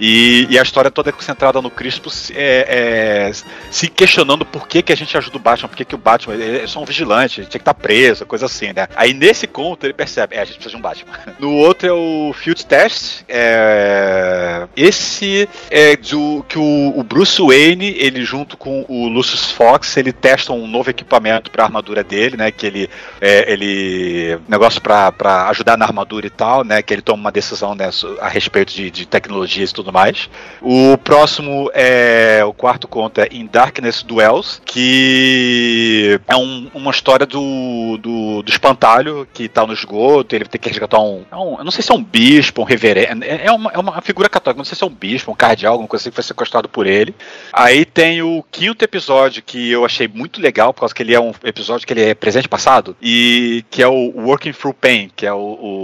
[0.00, 3.32] E, e a história toda é concentrada no Crispus é, é,
[3.70, 6.34] se questionando por que, que a gente ajuda o Batman, por que, que o Batman
[6.34, 8.88] é só um vigilante, tinha que estar preso, coisa assim, né.
[8.96, 11.12] Aí nesse conto ele percebe, é, a gente precisa de um Batman.
[11.42, 17.94] No outro é o Field Test, é, esse é do, que o, o Bruce Wayne,
[17.98, 22.50] ele junto com o Lucius Fox, ele testa um novo equipamento pra armadura dele, né?
[22.50, 22.90] Que ele.
[23.20, 26.82] É, ele negócio pra ajudar na armadura e tal, né?
[26.82, 27.90] Que ele toma uma decisão né,
[28.20, 30.28] a respeito de, de tecnologias e tudo mais.
[30.60, 32.42] O próximo é.
[32.46, 38.50] O quarto conto é In Darkness Duels, que é um- uma história do, do, do
[38.50, 41.24] espantalho que tá no esgoto, ele tem que resgatar um.
[41.30, 43.24] é um- eu não sei se é um bispo, um reverendo.
[43.24, 45.72] É, é uma, é uma figura católica, não sei se é um bispo, um cardeal,
[45.72, 47.14] alguma coisa assim que foi sequestrado por ele.
[47.52, 51.20] Aí tem o quinto episódio que eu achei muito legal, por causa que ele é
[51.20, 55.26] um episódio que ele é presente passado, e que é o Working Through Pain, que
[55.26, 55.38] é o,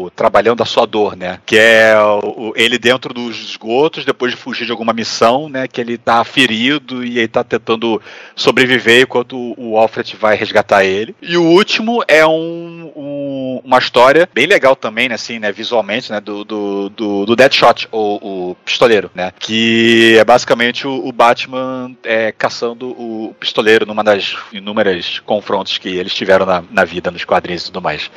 [0.06, 1.38] o trabalhando a sua dor, né?
[1.46, 3.56] Que é o, ele dentro dos
[3.88, 5.66] esgotos, depois de fugir de alguma missão, né?
[5.66, 8.00] Que ele tá ferido e aí tá tentando
[8.36, 11.14] sobreviver enquanto o, Alfred vai resgatar ele.
[11.22, 15.14] E o último é um, um- uma história bem legal também, né?
[15.14, 15.50] Assim, né?
[15.50, 16.20] Visualmente, né?
[16.20, 19.32] Do, do, do, do Deadshot, o, o pistoleiro, né?
[19.38, 25.88] Que é basicamente o, o Batman é, caçando o pistoleiro numa das inúmeras confrontos que
[25.88, 28.10] eles tiveram na, na vida, nos quadrinhos e tudo mais.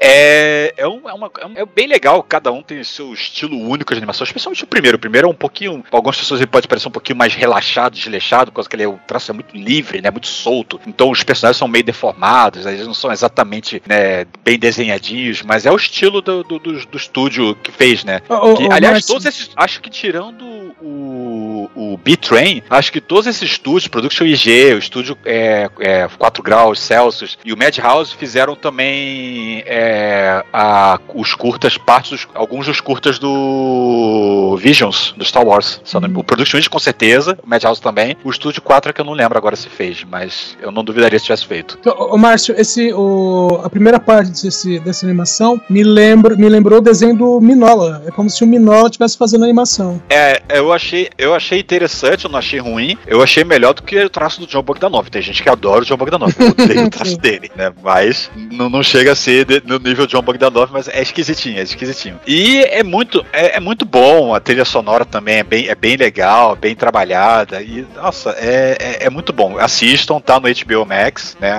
[0.00, 3.56] É, é, um- é uma- é um- é bem legal, cada um tem seu estilo
[3.58, 4.96] único de animação, especialmente o primeiro.
[4.96, 7.94] O primeiro é um pouquinho, para algumas pessoas ele pode parecer um pouquinho mais relaxado,
[7.94, 10.80] desleixado, por causa que ele é, o traço é muito livre, né, muito solto.
[10.86, 15.70] Então os personagens são meio deformados, eles não são exatamente né, bem desenhadinhos, mas é
[15.70, 18.20] o estilo do, do, do- do estúdio que fez, né?
[18.28, 19.08] Ô, Que, ô, aliás, Márcio.
[19.08, 20.44] todos esses, acho que tirando
[20.80, 26.42] o, o B-Train, acho que todos esses estúdios, Production IG, o estúdio é, é, 4
[26.42, 29.62] graus Celsius e o Madhouse fizeram também
[29.94, 35.80] é, a- os curtas, partes alguns dos curtas do Visions, do Star Wars.
[35.94, 38.16] Não- O Production IG com certeza, o Madhouse também.
[38.24, 41.18] O estúdio 4 é que eu não lembro agora se fez, mas eu não duvidaria
[41.18, 41.76] se tivesse feito.
[41.80, 46.78] Então, ô, Márcio, esse, o, a primeira parte desse, dessa animação me, lembra, me lembrou
[46.78, 48.02] o desenho do Minola.
[48.06, 50.00] É como se o Minola estivesse fazendo animação.
[50.10, 52.98] É, eu achei, eu achei interessante, eu não achei ruim.
[53.06, 55.08] Eu achei melhor do que o traço do John Bogdanov.
[55.10, 57.72] Tem gente que adora o John Bogdanov, eu odeio o traço dele, né?
[57.82, 61.62] Mas não, não chega a ser de- no nível John Bogdanov, mas é esquisitinho, é
[61.62, 62.20] esquisitinho.
[62.26, 65.96] E é muito, é, é muito bom, a trilha sonora também é bem, é bem
[65.96, 67.62] legal, bem trabalhada.
[67.62, 69.58] E, nossa, é, é, é muito bom.
[69.58, 71.52] Assistam, tá no HBO Max, né?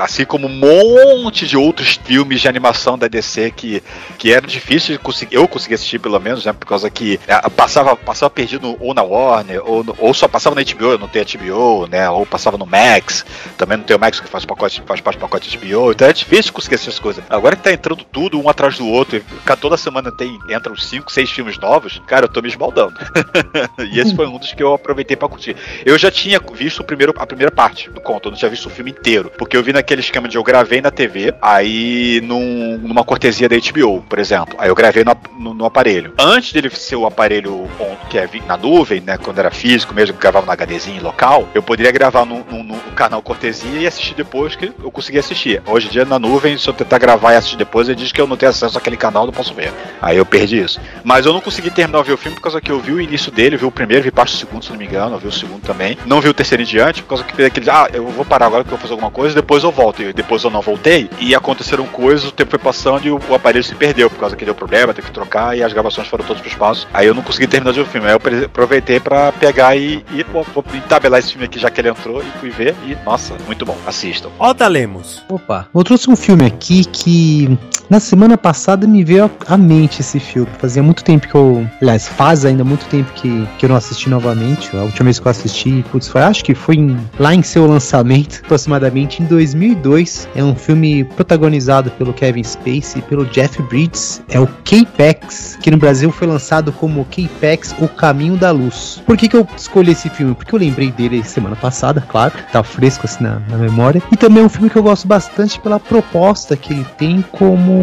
[0.00, 3.82] Assim como um monte de outros filmes de animação da DC que,
[4.18, 6.52] que era difícil de conseguir, eu consegui assistir pelo menos, né?
[6.52, 10.62] Por causa que é, passava, passava perdido ou na Warner, ou, ou só passava na
[10.62, 12.08] HBO, eu não tenho HBO, né?
[12.10, 13.24] Ou passava no Max,
[13.56, 16.52] também não tenho Max que faz pacote, faz parte do pacote HBO, então é difícil
[16.52, 17.22] conseguir essas coisas.
[17.28, 19.22] Agora que tá entrando tudo um atrás do outro,
[19.60, 22.94] toda semana tem, entra uns 5, 6 filmes novos, cara, eu tô me esbaldando.
[23.92, 25.54] e esse foi um dos que eu aproveitei pra curtir.
[25.84, 28.66] Eu já tinha visto o primeiro, a primeira parte do conto, eu não tinha visto
[28.66, 32.78] o filme inteiro, porque eu vi naquele esquema de eu gravei na TV, aí num-
[32.78, 34.54] numa cortesia da HBO, por exemplo.
[34.58, 36.14] Aí eu gravei no, no- no aparelho.
[36.18, 37.68] Antes dele ser o aparelho
[38.08, 41.62] que é na nuvem, né, quando era físico mesmo, que gravava no HDzinho local, eu
[41.62, 45.62] poderia gravar no, no- no canal cortesia e assistir depois que eu conseguia assistir.
[45.66, 48.20] Hoje em dia na nuvem, se eu tentar gravar e assistir depois, ele diz que
[48.20, 49.72] eu não tenho acesso àquele canal, não posso ver.
[50.00, 50.80] Aí eu perdi isso.
[51.04, 53.00] Mas eu não consegui terminar de ver o filme por causa que eu vi o
[53.00, 55.28] início dele, vi o primeiro, vi parte do segundo, se não me engano, eu vi
[55.28, 55.96] o segundo também.
[56.06, 58.64] Não vi o terceiro em diante, por causa que aquele, ah, eu vou parar agora
[58.64, 60.02] que eu vou fazer alguma coisa, depois eu volto.
[60.02, 63.34] E depois eu não voltei, e aconteceram coisas, o tempo foi passando e o, o
[63.34, 66.24] aparelho se perdeu, por causa que deu problema, teve que trocar, e as gravações foram
[66.24, 66.86] todas pro espaço.
[66.92, 68.06] Aí eu não consegui terminar de ver o filme.
[68.06, 71.80] Aí eu aproveitei pra pegar e, e pô, vou entabelar esse filme aqui já que
[71.80, 74.30] ele entrou, e fui ver, e nossa, muito bom, assistam.
[74.38, 75.22] Oda Lemos.
[75.28, 77.58] Opa, eu trouxe um filme aqui que и
[77.90, 80.48] na semana passada me veio à- mente esse filme.
[80.58, 81.66] Fazia muito tempo que eu.
[81.82, 84.74] Aliás, faz ainda muito tempo que, que eu não assisti novamente.
[84.76, 87.66] A última vez que eu assisti, putz, foi, acho que foi em- lá em seu
[87.66, 90.28] lançamento, aproximadamente em 2002.
[90.36, 94.22] É um filme protagonizado pelo Kevin Spacey e pelo Jeff Bridges.
[94.28, 99.02] É o K-Pax, que no Brasil foi lançado como K-Pax O Caminho da Luz.
[99.04, 100.34] Por que, que eu escolhi esse filme?
[100.34, 104.00] Porque eu lembrei dele semana passada, claro, tá fresco assim na, na memória.
[104.12, 107.79] E também é um filme que eu gosto bastante pela proposta que ele tem como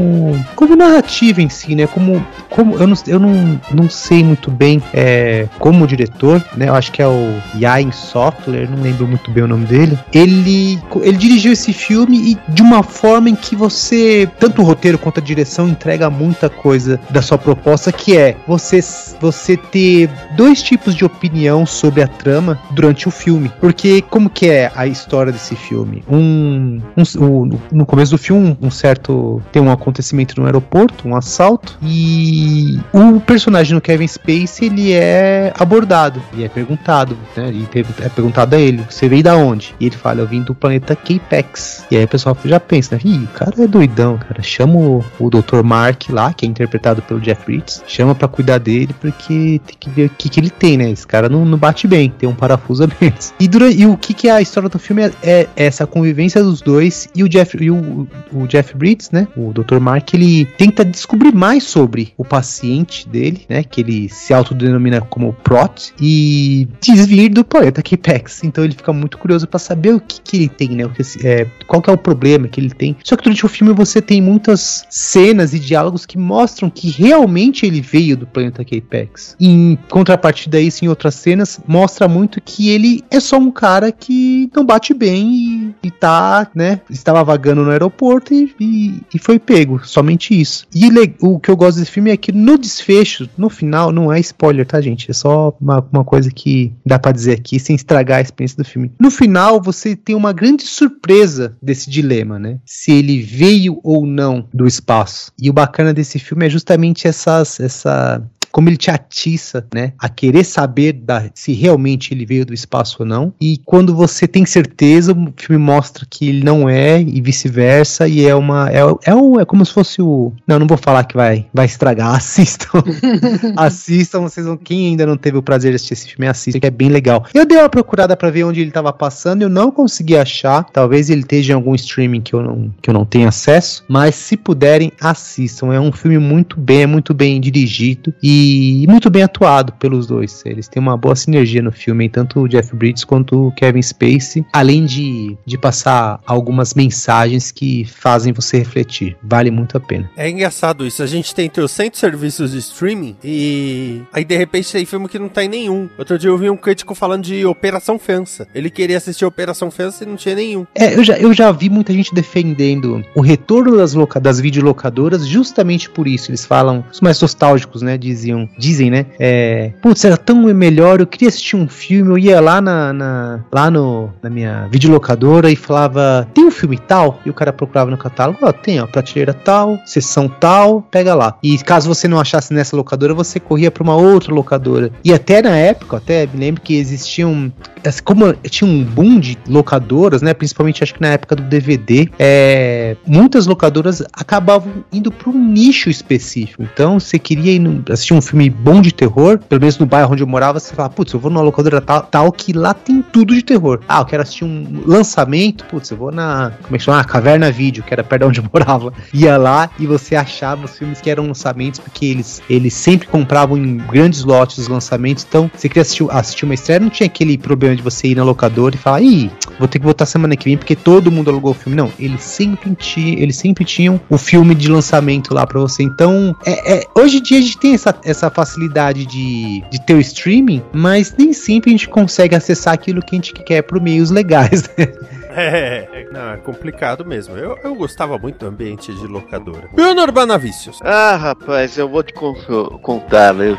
[0.55, 1.87] como narrativa em si, né?
[1.87, 6.67] Como como eu não, eu não, não sei muito bem é, como diretor, né?
[6.69, 9.97] Eu acho que é o Yain Softler, não lembro muito bem o nome dele.
[10.13, 14.97] Ele ele dirigiu esse filme e de uma forma em que você tanto o roteiro
[14.97, 18.79] quanto a direção entrega muita coisa da sua proposta, que é você
[19.19, 23.51] você ter dois tipos de opinião sobre a trama durante o filme.
[23.59, 26.03] Porque como que é a história desse filme?
[26.09, 31.15] Um, um- o- no começo do filme, um certo tem um acontecimento no aeroporto, um
[31.15, 37.51] assalto e o personagem do Kevin Spacey ele é abordado e é perguntado, né?
[37.51, 37.67] E
[38.03, 39.73] é perguntado a ele, você veio da onde?
[39.79, 41.85] E ele fala, eu vim do planeta K-Pax.
[41.89, 43.01] E aí o pessoal já pensa, né?
[43.03, 44.41] Ih, o cara é doidão, cara.
[44.43, 45.63] Chama o, o Dr.
[45.63, 49.89] Mark lá, que é interpretado pelo Jeff Bridges, chama pra cuidar dele, porque tem que
[49.89, 50.91] ver o que, que ele tem, né?
[50.91, 53.33] Esse cara não, não bate bem, tem um parafuso a menos.
[53.39, 56.43] E, dura, e o que, que é a história do filme é, é essa convivência
[56.43, 59.27] dos dois e o Jeff, e o, o Jeff Bridges, né?
[59.35, 59.66] O Dr.
[59.68, 59.80] Dr.
[59.80, 63.63] Mark, ele tenta descobrir mais sobre o paciente dele, né?
[63.63, 68.43] Que ele se autodenomina como Prot e desvir do planeta Capex.
[68.43, 70.89] Então ele fica muito curioso para saber o que, que ele tem, né?
[70.95, 72.95] Que, é, qual que é o problema que ele tem.
[73.03, 77.65] Só que durante o filme você tem muitas cenas e diálogos que mostram que realmente
[77.65, 79.36] ele veio do planeta Capex.
[79.39, 83.91] Em contrapartida a isso, em outras cenas, mostra muito que ele é só um cara
[83.91, 86.82] que não bate bem e, e tá, né?
[86.89, 89.57] Estava vagando no aeroporto e, e, e foi pego.
[89.84, 90.66] Somente isso.
[90.74, 90.89] E
[91.22, 94.66] o que eu gosto desse filme é que no desfecho, no final, não é spoiler,
[94.66, 95.10] tá, gente?
[95.10, 98.68] É só uma, uma coisa que dá para dizer aqui sem estragar a experiência do
[98.68, 98.91] filme.
[98.99, 102.60] No final, você tem uma grande surpresa desse dilema, né?
[102.66, 105.32] Se ele veio ou não do espaço.
[105.39, 108.22] E o bacana desse filme é justamente essas, essa
[108.58, 112.97] como ele te atiça, né, a querer saber da, se realmente ele veio do espaço
[113.01, 113.32] ou não.
[113.39, 118.08] E quando você tem certeza, o filme mostra que ele não é e vice-versa.
[118.08, 121.03] E é uma é, é, um, é como se fosse o não, não vou falar
[121.03, 122.16] que vai vai estragar.
[122.18, 122.84] Assistam,
[123.55, 124.22] assistam.
[124.22, 126.72] Vocês vão, quem ainda não teve o prazer de assistir esse filme, assista, que é
[126.72, 127.28] bem legal.
[127.36, 129.43] Eu dei uma procurada para ver onde ele estava passando.
[129.43, 130.64] Eu não consegui achar.
[130.64, 133.86] Talvez ele esteja em algum streaming que eu não que eu não tenho acesso.
[133.88, 135.72] Mas se puderem, assistam.
[135.72, 140.07] É um filme muito bem, é muito bem dirigido e e, muito bem atuado pelos
[140.07, 140.41] dois.
[140.45, 144.45] Eles têm uma boa sinergia no filme, tanto o Jeff Bridges quanto o Kevin Spacey,
[144.53, 149.17] além de, de passar algumas mensagens que fazem você refletir.
[149.21, 150.09] Vale muito a pena.
[150.15, 151.03] É engraçado isso.
[151.03, 155.29] A gente tem 300 serviços de streaming e aí de repente tem filme que não
[155.29, 155.89] tem nenhum.
[155.97, 158.47] Outro dia eu vi um crítico falando de Operação Fensa.
[158.53, 160.65] Ele queria assistir Operação Fensa e não tinha nenhum.
[160.73, 165.27] É, eu já, eu já vi muita gente defendendo o retorno das, loca das videolocadoras
[165.27, 166.31] justamente por isso.
[166.31, 167.97] Eles falam, os mais nostálgicos, né?
[167.97, 169.05] Diziam diziam, dizem, né?
[169.19, 173.45] É, Putz, era tão melhor, eu queria assistir um filme, eu ia lá na, na,
[173.51, 177.19] lá no, na minha videolocadora e falava, tem um filme tal?
[177.25, 181.15] E o cara procurava no catálogo, ó, oh, tem, ó, prateleira tal, sessão tal, pega
[181.15, 181.38] lá.
[181.41, 184.91] E caso você não achasse nessa locadora, você corria para uma outra locadora.
[185.03, 187.51] E até na época, até me lembro que existiam,
[187.85, 190.33] assim, como tinha um boom de locadoras, né?
[190.33, 195.89] Principalmente acho que na época do DVD, é, muitas locadoras acabavam indo para um nicho
[195.89, 196.63] específico.
[196.63, 200.13] Então, você queria ir no, assistir um filme bom de terror, pelo menos no bairro
[200.13, 203.01] onde eu morava, você fala, putz, eu vou numa locadora tal, tal, que lá tem
[203.01, 203.80] tudo de terror.
[203.88, 206.99] Ah, eu quero assistir um lançamento, putz, eu vou na, como é que chama?
[206.99, 208.93] Ah, Caverna Vídeo, que era perto de onde eu morava.
[209.13, 213.57] Ia lá e você achava os filmes que eram lançamentos, porque eles, eles sempre compravam
[213.57, 217.38] em grandes lotes os lançamentos, então você queria assistir, assistir uma estreia, não tinha aquele
[217.38, 220.45] problema de você ir na locadora e falar, ih, vou ter que voltar semana que
[220.45, 221.76] vem porque todo mundo alugou o filme.
[221.76, 225.84] Não, eles sempre, tinham, eles sempre tinham o filme de lançamento lá pra você.
[225.84, 229.93] Então, é, é, hoje em dia a gente tem essa, essa facilidade de, de ter
[229.93, 233.82] o streaming, mas nem sempre a gente consegue acessar aquilo que a gente quer por
[233.82, 234.93] meios legais, né?
[235.39, 237.38] É, não, é complicado mesmo.
[237.38, 239.69] Eu, eu gostava muito do ambiente de locadora.
[239.71, 240.79] Bruno Urbanavícios.
[240.81, 243.35] Ah, rapaz, eu vou te contar.
[243.35, 243.57] Eu,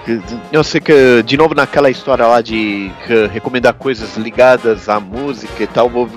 [0.52, 2.90] eu sei que, de novo, naquela história lá de
[3.32, 6.08] recomendar coisas ligadas à música e tal, vou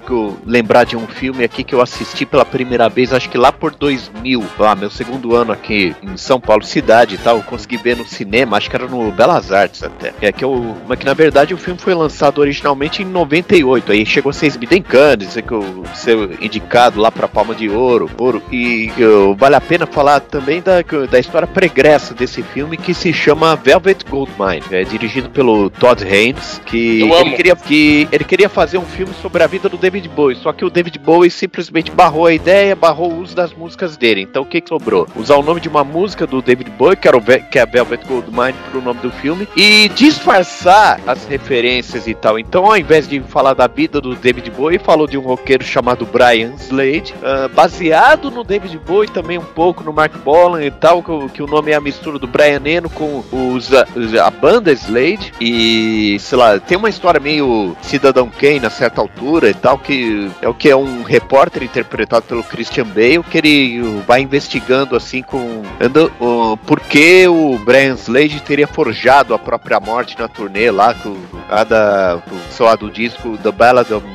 [0.45, 3.75] lembrar de um filme aqui que eu assisti pela primeira vez, acho que lá por
[3.75, 7.37] 2000, lá, meu segundo ano aqui em São Paulo, cidade e tal.
[7.37, 10.13] Eu consegui ver no cinema, acho que era no Belas Artes até.
[10.21, 14.05] É que eu, mas que na verdade o filme foi lançado originalmente em 98, aí
[14.05, 18.41] chegou a ser exibido em Cannes, eu ser indicado lá para Palma de Ouro, Ouro
[18.51, 23.13] e eu, vale a pena falar também da, da história pregressa desse filme que se
[23.13, 28.77] chama Velvet Goldmine, é dirigido pelo Todd Haynes, que ele queria que ele queria fazer
[28.77, 32.25] um filme sobre a vida do David Bowie, só que o David Bowie simplesmente barrou
[32.25, 34.21] a ideia, barrou o uso das músicas dele.
[34.21, 35.07] Então o que, que sobrou?
[35.15, 38.05] Usar o nome de uma música do David Bowie, que era o que é Velvet
[38.05, 42.39] Goldmine pro nome do filme, e disfarçar as referências e tal.
[42.39, 46.05] Então, ao invés de falar da vida do David Bowie, falou de um roqueiro chamado
[46.05, 51.01] Brian Slade, uh, baseado no David Bowie, também um pouco no Mark Bolan e tal,
[51.01, 55.33] que, que, o nome é a mistura do Brian Eno com os, a banda Slade.
[55.39, 60.29] E, sei lá, tem uma história meio Cidadão Kane a certa altura e tal, que
[60.41, 65.21] é o que é um repórter interpretado pelo Christian Bale, que ele vai investigando assim
[65.21, 65.63] com.
[65.79, 70.93] Ando, uh, por que o Brian Slade teria forjado a própria morte na turnê lá,
[70.93, 71.15] com
[71.49, 74.05] a da, sei lá, do disco The Ballad of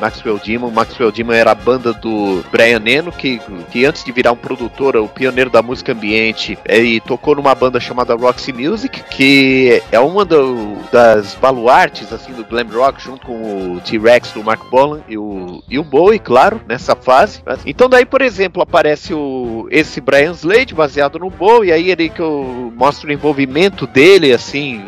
[0.00, 0.61] Maxwell Demon.
[0.70, 3.40] Maxwell Demon era a banda do Brian Eno, que,
[3.70, 7.80] que antes de virar um produtor, o pioneiro da música ambiente, ele tocou numa banda
[7.80, 13.76] chamada Roxy Music, que é uma do, das baluartes assim do glam rock, junto com
[13.76, 17.42] o T-Rex do Mark Bolan e o, e o Bowie, claro, nessa fase.
[17.66, 22.20] Então daí, por exemplo, aparece o, esse Brian Slade, baseado no Bowie, aí ele que
[22.20, 24.80] eu mostro o envolvimento dele, assim,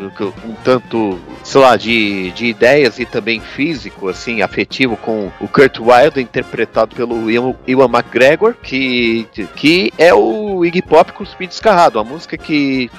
[0.45, 5.77] um tanto sei lá, de, de ideias e também físico, assim, afetivo com o Kurt
[5.79, 11.49] Wilde, interpretado pelo Ian, Ian McGregor, que, que é o Iggy Pop com o Speed
[11.51, 12.89] Descarrado, a música que,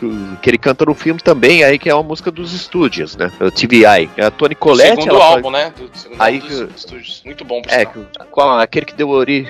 [0.40, 3.32] que ele canta no filme também, aí que é uma música dos estúdios, né?
[3.40, 4.08] O TVI.
[4.24, 4.90] A Tony Collette.
[5.02, 5.72] Segundo álbum, né?
[5.76, 7.22] Do, segundo Aí álbum dos que- estúdios.
[7.26, 7.98] Muito bom, por É, que-
[8.30, 9.44] qual- aquele que deu ori,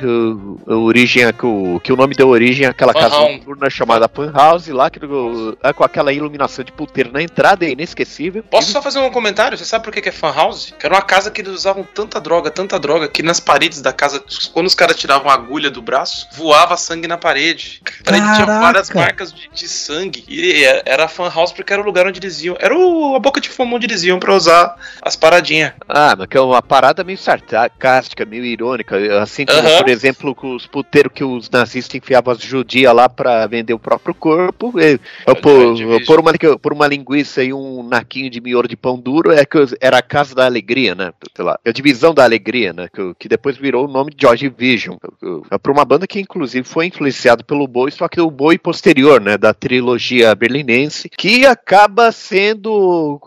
[0.67, 4.33] origem, a- que o, que o nome deu origem àquela Fan casa noturna chamada Pan
[4.35, 4.99] House, lá que,
[5.63, 8.43] é, com aquela iluminação de puteiro na entrada, é inesquecível.
[8.51, 9.59] Posso só fazer um comentário?
[9.59, 10.73] Você sabe por que é fan house?
[10.79, 13.93] Que era uma casa que eles usavam tanta droga, tanta droga, que nas paredes da
[13.93, 14.23] casa,
[14.53, 17.81] quando os caras tiravam a agulha do braço, voava sangue na parede.
[18.01, 20.25] A parede tinha várias marcas de, de sangue.
[20.29, 22.57] E é- era fan house porque era o lugar onde eles iam.
[22.61, 25.73] Era o- a boca de fumo onde eles iam pra usar as paradinhas.
[25.89, 28.97] Ah, mas que é uma parada meio sarcástica, meio irônica.
[29.21, 29.79] Assim como, Aham.
[29.79, 33.79] por exemplo, com os puteiros que os nazistas enfiavam as judias lá pra vender o
[33.79, 34.73] próprio corpo.
[34.79, 34.99] E,
[35.43, 39.45] por, por, uma, por uma linguiça e um naquinho de miolo de pão duro, é
[39.45, 41.13] que era a Casa da Alegria, né?
[41.35, 42.89] Sei lá, a Divisão da Alegria, né?
[42.93, 44.97] Que, que depois virou o nome de Joy Division.
[45.51, 49.21] É pra uma banda que, inclusive, foi influenciado pelo Boi, só que o Boi posterior,
[49.21, 49.37] né?
[49.37, 53.21] Da trilogia berlinense, que acaba sendo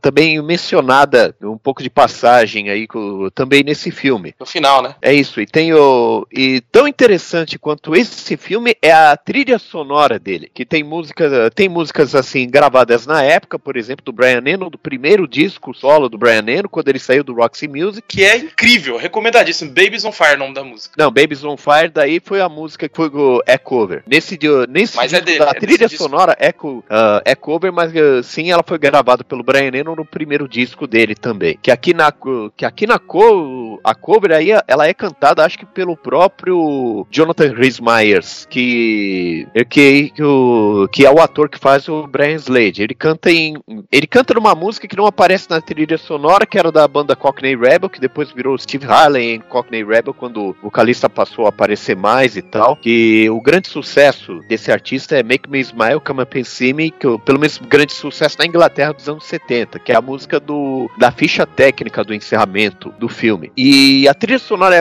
[0.00, 2.86] também mencionada um pouco de passagem aí
[3.34, 4.34] também nesse filme.
[4.38, 4.94] No final, né?
[5.00, 6.26] É isso, e tem o.
[6.32, 11.68] E tão interessante quanto esse filme é a trilha sonora dele, que tem música, tem
[11.68, 16.18] músicas assim gravadas na época, por exemplo, do Brian Eno, do primeiro disco solo do
[16.18, 18.02] Brian Eno, quando ele saiu do Roxy Music.
[18.08, 19.70] Que é incrível, recomendadíssimo.
[19.70, 20.94] Babies on Fire é o nome da música.
[20.98, 24.02] Não, Babies on Fire, daí foi a música que foi o é cover.
[24.04, 24.36] Nesse,
[24.68, 27.92] nesse Mas é disco dele, da é trilha sonora é, co- ah, é cover, mas
[27.94, 31.56] ah, sim, ela foi gravada pelo Brian Eno no primeiro disco dele também.
[31.62, 35.56] Que aqui na co- que aqui na co, a cover aí ela é cantada, acho
[35.58, 41.58] que pelo próprio Jonathan Rhys Myers, que que que, o, que é o ator que
[41.58, 42.82] faz o Brian Slade.
[42.82, 43.56] Ele canta em
[43.92, 47.56] ele canta numa música que não aparece na trilha sonora, que era da banda Cockney
[47.56, 51.96] Rebel, que depois virou Steve Harley em Cockney Rebel quando o vocalista passou a aparecer
[51.96, 52.76] mais e tal.
[52.76, 56.90] Que o grande sucesso desse artista é Make Me Smile, Come Up and See Me,
[56.90, 60.90] que pelo menos grande sucesso na Inglaterra dos anos 70, que é a música do,
[60.98, 63.52] da ficha técnica do encerramento do filme.
[63.56, 64.76] E a trilha sonora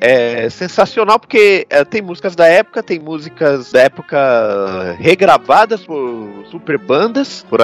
[0.00, 6.44] é, é sensacional porque é, tem músicas da época, tem músicas da época regravadas por
[6.50, 7.60] super bandas, por,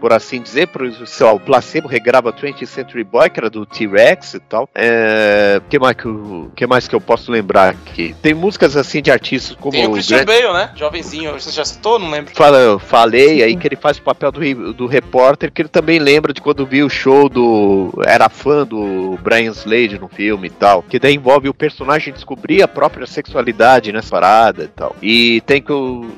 [0.00, 3.66] por assim dizer, por, sei lá, o Placebo regrava 20th Century Boy, que era do
[3.66, 4.68] T-Rex e tal.
[4.74, 8.14] É, que, mais que, eu- que mais que eu posso lembrar aqui?
[8.22, 10.70] Tem músicas assim de artistas como Tem o o Christian Grant- Bale, né?
[10.76, 11.32] Jovenzinho.
[11.32, 11.98] Você já citou?
[11.98, 12.34] Não lembro.
[12.34, 15.98] Fala, eu falei aí que ele faz o papel do, do repórter, que ele também
[15.98, 17.92] lembra de quando viu o show do.
[18.06, 20.82] Era fã do Brian Slade no filme e tal.
[20.82, 24.96] Que daí envolve o personagem descobrir a própria sexualidade nessa parada e tal.
[25.02, 25.72] E tem que.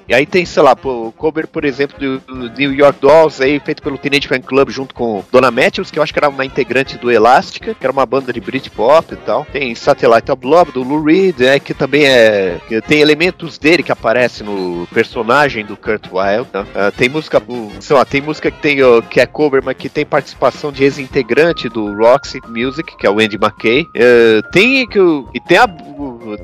[0.09, 3.61] E aí tem, sei lá, o cover, por exemplo, do, do New York Dolls, aí,
[3.61, 6.45] feito pelo Teenage Fan Club junto com Donna Matthews, que eu acho que era uma
[6.45, 9.47] integrante do Elástica, que era uma banda de Britpop e tal.
[9.53, 12.61] Tem Satellite of Love, do Lou Reed, né, que também é.
[12.69, 16.49] que tem elementos dele que aparecem no personagem do Kurt Wilde.
[16.53, 16.67] né?
[16.75, 17.43] Ah, tem música,
[17.81, 20.85] sei lá, tem música que tem ó, que é cover, mas que tem participação de
[20.85, 23.87] ex-integrante do Roxy Music, que é o Andy McKay.
[23.95, 24.99] Eh, tem que
[25.35, 25.67] e tem a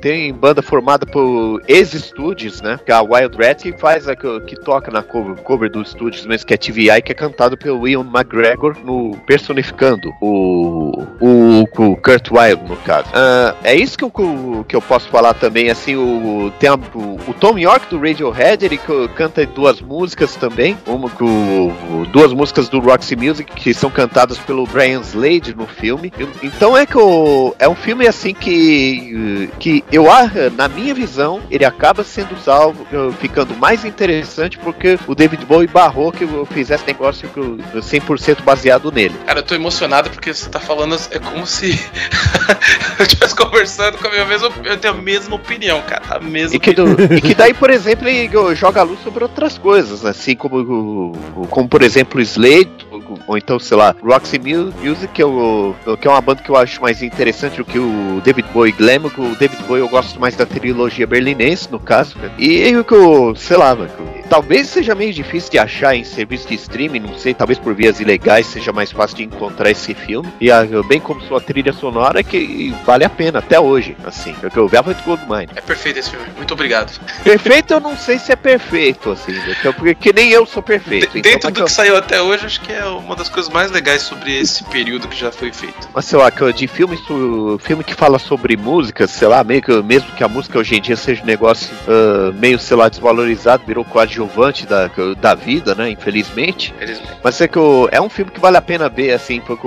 [0.01, 2.79] tem banda formada por ex-estúdios, né?
[2.85, 5.89] Que é a Wild Rat que faz a que, que toca na cover, cover dos
[5.89, 11.63] estúdios mesmo, que é TVI, que é cantado pelo Ian McGregor no personificando o, o,
[11.63, 13.09] o Kurt Wilde, no caso.
[13.15, 17.19] Ah, é isso que eu, que eu posso falar também, assim, o, tem a- o,
[17.29, 18.79] o Tom York do Radiohead, ele
[19.15, 21.73] canta duas músicas também, uma com
[22.13, 26.13] duas músicas do Roxy Music que são cantadas pelo Brian Slade no filme.
[26.43, 31.41] Então é que o, é um filme assim que que eu ah, na minha visão
[31.51, 36.47] ele acaba sendo salvo, eh, ficando mais interessante porque o David Bowie barrou que eu
[36.47, 39.15] fizesse negócio que eu- 100% baseado nele.
[39.27, 40.99] Cara, eu tô emocionado porque você tá falando.
[41.11, 41.71] É como se
[42.99, 44.51] eu estivesse conversando com a minha mesma.
[44.65, 46.03] Eu tenho a mesma opinião, cara.
[46.11, 49.23] A mesma E que, do- e que daí, por exemplo, ele joga a luz sobre
[49.25, 51.13] outras coisas, assim como,
[51.51, 52.71] como por exemplo, o Slade,
[53.09, 56.51] ou, ou então, sei lá, Roxy Mu- Music, que, eu, que é uma banda que
[56.51, 59.07] eu acho mais interessante do que o David Bowie Glam.
[59.17, 62.17] O David Bowie eu gosto mais da trilogia berlinense, no caso.
[62.17, 62.33] cara.
[62.39, 63.91] E o que eu, sei lá, mano,
[64.29, 68.01] talvez seja meio difícil de achar em serviço de streaming, não sei, talvez por vias
[68.01, 70.29] ilegais seja mais fácil de encontrar esse filme.
[70.41, 74.33] E a- bem como sua trilha sonora, que vale a pena até hoje, assim.
[74.41, 75.49] Porque o Velvet Goldmine.
[75.57, 76.27] É perfeito esse filme.
[76.37, 76.99] Muito obrigado.
[77.25, 79.57] Perfeito eu não sei se é perfeito, assim, né?
[79.77, 81.17] porque, nem eu sou perfeito.
[81.19, 83.51] Então, dentro do eu- que saiu até hoje, acho que é o uma das coisas
[83.53, 85.89] mais legais sobre esse período que já foi feito.
[85.95, 89.63] Mas sei lá, que de filme, su- filme que fala sobre música, sei lá, meio
[89.63, 92.89] que, mesmo que a música hoje em dia seja um negócio ah, meio, sei lá,
[92.89, 94.91] desvalorizado, virou coadjuvante da,
[95.21, 95.91] da vida, né?
[95.91, 96.75] Infelizmente.
[96.79, 97.13] Felizmente.
[97.23, 97.59] Mas é que
[97.91, 99.67] é um filme que vale a pena ver, assim, porque,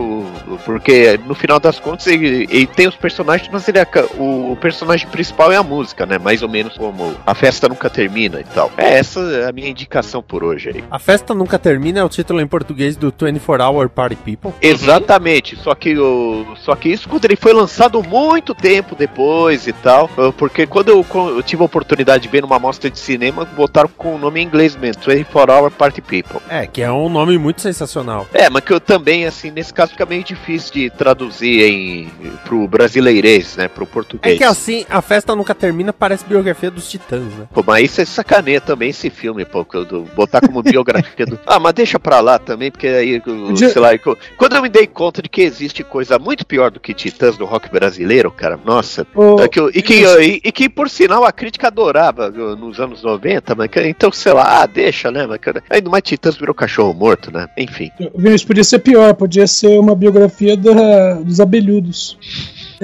[0.66, 4.58] porque no final das contas ele, ele tem os personagens, mas ele é o, o
[4.60, 6.18] personagem principal é a música, né?
[6.18, 8.72] Mais ou menos como a festa nunca termina e tal.
[8.78, 10.84] É essa é a minha indicação por hoje aí.
[10.90, 14.52] A festa nunca termina é o título em português do 24 Hour Party People.
[14.62, 19.74] Exatamente, só que o, só que isso quando ele foi lançado muito tempo depois e
[19.74, 23.46] tal, uh, porque quando eu, eu tive a oportunidade de ver numa mostra de cinema,
[23.46, 26.40] botaram com o nome em inglês mesmo, 24 Hour Party People.
[26.50, 28.28] É, que é um nome muito sensacional.
[28.34, 32.12] É, mas que eu também, assim, nesse caso fica meio difícil de traduzir em
[32.46, 34.36] pro brasileirês, né, pro português.
[34.36, 37.46] É que assim, a festa nunca termina parece biografia dos titãs, né?
[37.54, 41.40] Pô, mas isso é sacaneia também esse filme, pô, do- botar como biografia do.
[41.52, 43.90] Ah, mas deixa pra lá também, porque aí, De- sei lá,
[44.38, 47.46] quando eu me dei conta de que existe coisa muito pior do que Titãs no
[47.46, 49.06] rock brasileiro, cara, nossa.
[49.44, 52.80] É que eu- e, que, e, e que, por sinal, a crítica adorava uh, nos
[52.80, 55.26] anos 90, mas que- então, sei lá, ah, deixa, né?
[55.28, 55.40] Mas,
[55.70, 57.48] ainda mais Titãs virou cachorro morto, né?
[57.58, 57.90] Enfim.
[58.16, 62.18] Vinícius, podia ser pior, podia ser uma biografia da- dos abelhudos.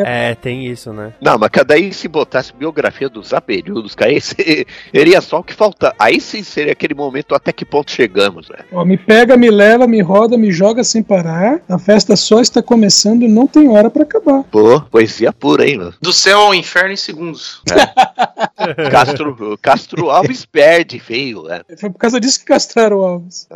[0.05, 1.13] É, tem isso, né?
[1.21, 5.93] Não, mas cada aí se botasse biografia dos abelhudos, cara, seria só o que falta.
[5.97, 8.59] Aí sim seria aquele momento até que ponto chegamos, né?
[8.71, 11.61] Ó, me pega, me leva, me roda, me joga sem parar.
[11.67, 14.43] A festa só está começando e não tem hora pra acabar.
[14.43, 15.93] Pô, poesia pura, hein, mano?
[16.01, 17.61] Do céu ao inferno em segundos.
[18.91, 21.61] Castro, Castro Alves perde, feio, né?
[21.79, 23.47] Foi por causa disso que castraram o Alves.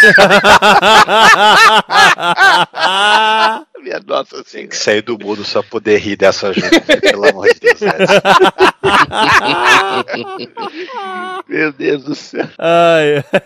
[3.82, 4.76] Minha nossa Tem que senhora.
[4.76, 7.80] sair do mudo só poder rir dessa gente, pelo amor de Deus.
[11.48, 12.48] Meu Deus do céu.
[12.58, 13.42] Ai, ai.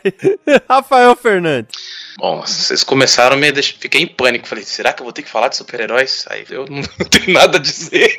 [0.69, 1.75] Rafael Fernandes.
[2.19, 3.71] Bom, vocês começaram, me deix...
[3.71, 4.47] fiquei em pânico.
[4.47, 6.25] Falei, será que eu vou ter que falar de super-heróis?
[6.29, 8.17] Aí eu não tenho nada a dizer.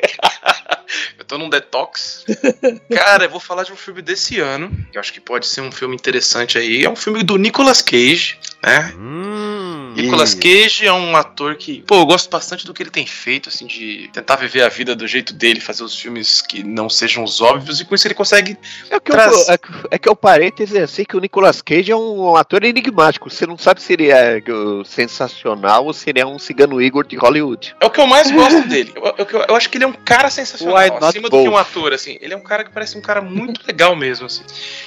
[1.18, 2.24] Eu tô num detox.
[2.92, 5.60] Cara, eu vou falar de um filme desse ano, que eu acho que pode ser
[5.60, 6.84] um filme interessante aí.
[6.84, 8.92] É um filme do Nicolas Cage, né?
[8.96, 9.92] Hum.
[9.96, 13.48] Nicolas Cage é um ator que, pô, eu gosto bastante do que ele tem feito,
[13.48, 17.24] assim, de tentar viver a vida do jeito dele, fazer os filmes que não sejam
[17.24, 18.58] os óbvios, e com isso ele consegue.
[18.90, 21.62] É que, Traz- eu, é, que- é que o parêntese é assim que o Nicolas
[21.62, 23.30] Cage é um, ator enigmático.
[23.30, 24.38] Você não sabe se ele é
[24.84, 27.74] sensacional ou se ele é um cigano Igor de Hollywood.
[27.80, 28.92] É o que eu mais gosto dele.
[28.94, 31.48] Eu, eu- eu acho que ele é um cara sensacional, Why not acima do que
[31.48, 31.60] um both?
[31.60, 32.18] ator, assim.
[32.20, 34.42] Ele é um cara que parece um cara muito legal mesmo, assim.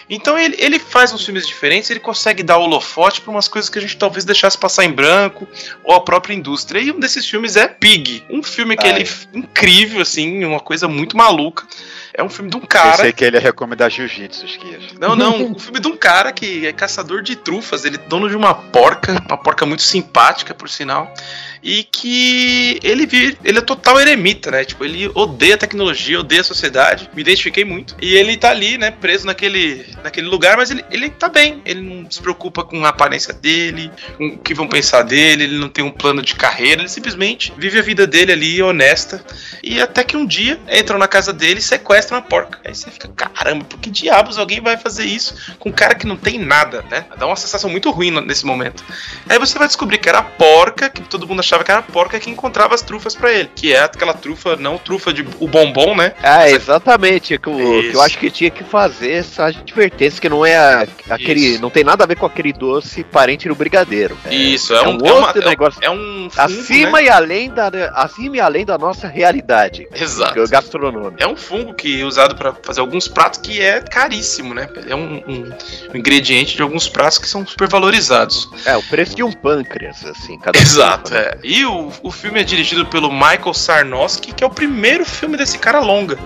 [0.09, 3.77] Então ele, ele faz uns filmes diferentes, ele consegue dar holofote pra umas coisas que
[3.77, 5.47] a gente talvez deixasse passar em branco,
[5.83, 6.79] ou a própria indústria.
[6.79, 8.23] E um desses filmes é Pig.
[8.29, 9.37] Um filme que Ah, ele é.
[9.37, 11.65] incrível, assim, uma coisa muito maluca.
[12.13, 12.97] É um filme de um cara.
[12.97, 14.93] Pensei que ele ia recomendar jiu-jitsu, Esquias.
[14.99, 15.51] Não, não.
[15.53, 17.85] O filme de um cara que é caçador de trufas.
[17.85, 21.13] Ele é dono de uma porca, uma porca muito simpática, por sinal.
[21.62, 24.64] E que ele vive, ele é total eremita, né?
[24.64, 27.10] Tipo, ele odeia a tecnologia, odeia a sociedade.
[27.14, 27.95] Me identifiquei muito.
[28.01, 31.62] E ele tá ali, né, preso naquele, naquele lugar, mas ele, ele tá bem.
[31.66, 35.57] Ele não se preocupa com a aparência dele, com o que vão pensar dele, ele
[35.57, 39.24] não tem um plano de carreira, ele simplesmente vive a vida dele ali, honesta.
[39.64, 42.60] E até que um dia entram na casa dele e sequestram a porca.
[42.64, 46.07] Aí você fica, caramba, por que diabos alguém vai fazer isso com um cara que
[46.07, 47.05] não tem nada, né?
[47.18, 48.84] Dá uma sensação muito ruim nesse momento.
[49.28, 52.20] Aí você vai descobrir que era a porca, que todo mundo que era a porca
[52.20, 53.50] que encontrava as trufas pra ele.
[53.56, 56.14] Que é aquela trufa, não trufa de o bombom, né?
[56.22, 57.38] Ah, exatamente.
[57.38, 60.88] Que, o- que eu acho que tinha que fazer essa advertência, que não é a-
[61.10, 61.39] aquele.
[61.54, 61.62] Isso.
[61.62, 64.18] Não tem nada a ver com aquele doce parente do brigadeiro.
[64.30, 65.80] Isso, é, é um, um é uma- outro é um- negócio.
[65.84, 67.06] É um fungo, Acima né?
[67.06, 67.70] e além da.
[67.95, 69.88] Acima e além da nossa realidade.
[69.93, 70.47] Exato.
[70.47, 71.16] Gastronômica.
[71.24, 74.70] É um fungo que é usado pra fazer alguns pratos que é caríssimo, né?
[74.88, 75.50] É um, um-
[75.93, 78.50] um ingrediente de alguns pratos que são super valorizados.
[78.66, 81.20] É, o preço de um pâncreas, assim, cada Exato, né?
[81.20, 81.38] é.
[81.43, 85.57] E o, o filme é dirigido pelo Michael Sarnowski, que é o primeiro filme desse
[85.57, 86.17] cara longa,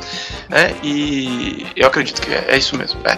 [0.49, 0.73] né?
[0.83, 3.15] E eu acredito que é, é isso mesmo, é.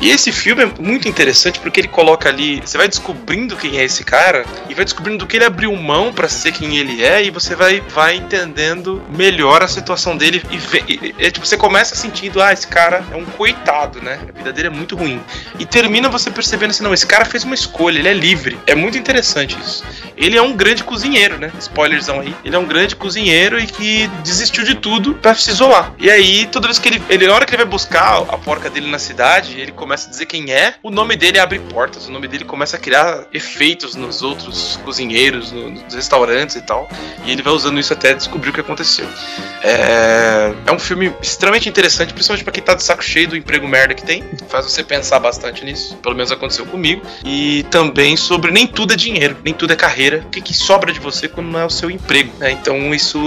[0.00, 3.84] E esse filme é muito interessante porque ele coloca ali, você vai descobrindo quem é
[3.84, 7.22] esse cara e vai descobrindo do que ele abriu mão pra ser quem ele é
[7.24, 11.56] e você vai, vai entendendo melhor a situação dele e, vê- e- e- tipo, você
[11.56, 14.18] começa sentindo, ah, esse cara é um coitado, né?
[14.28, 15.20] A vida dele é muito ruim.
[15.58, 18.58] E termina você percebendo assim, não, esse cara fez uma escolha, ele é livre.
[18.66, 19.84] É muito interessante isso.
[20.16, 21.29] Ele é um grande cozinheiro.
[21.30, 21.52] Cozinheiro, né?
[21.58, 22.34] Spoilerzão aí.
[22.44, 25.92] Ele é um grande cozinheiro e que desistiu de tudo pra se isolar.
[25.98, 28.68] E aí, toda vez que ele, ele na hora que ele vai buscar a porca
[28.70, 32.12] dele na cidade, ele começa a dizer quem é, o nome dele abre portas, o
[32.12, 36.88] nome dele começa a criar efeitos nos outros cozinheiros, no- nos restaurantes e tal.
[37.24, 39.06] E ele vai usando isso até descobrir o que aconteceu.
[39.62, 43.68] É, é um filme extremamente interessante, principalmente pra quem tá de saco cheio do emprego
[43.68, 44.24] merda que tem.
[44.48, 45.96] Faz você pensar bastante nisso.
[45.96, 47.02] Pelo menos aconteceu comigo.
[47.24, 50.22] E também sobre nem tudo é dinheiro, nem tudo é carreira.
[50.26, 52.50] O que, que sobra de você quando não é o seu emprego, né?
[52.50, 53.18] Então isso.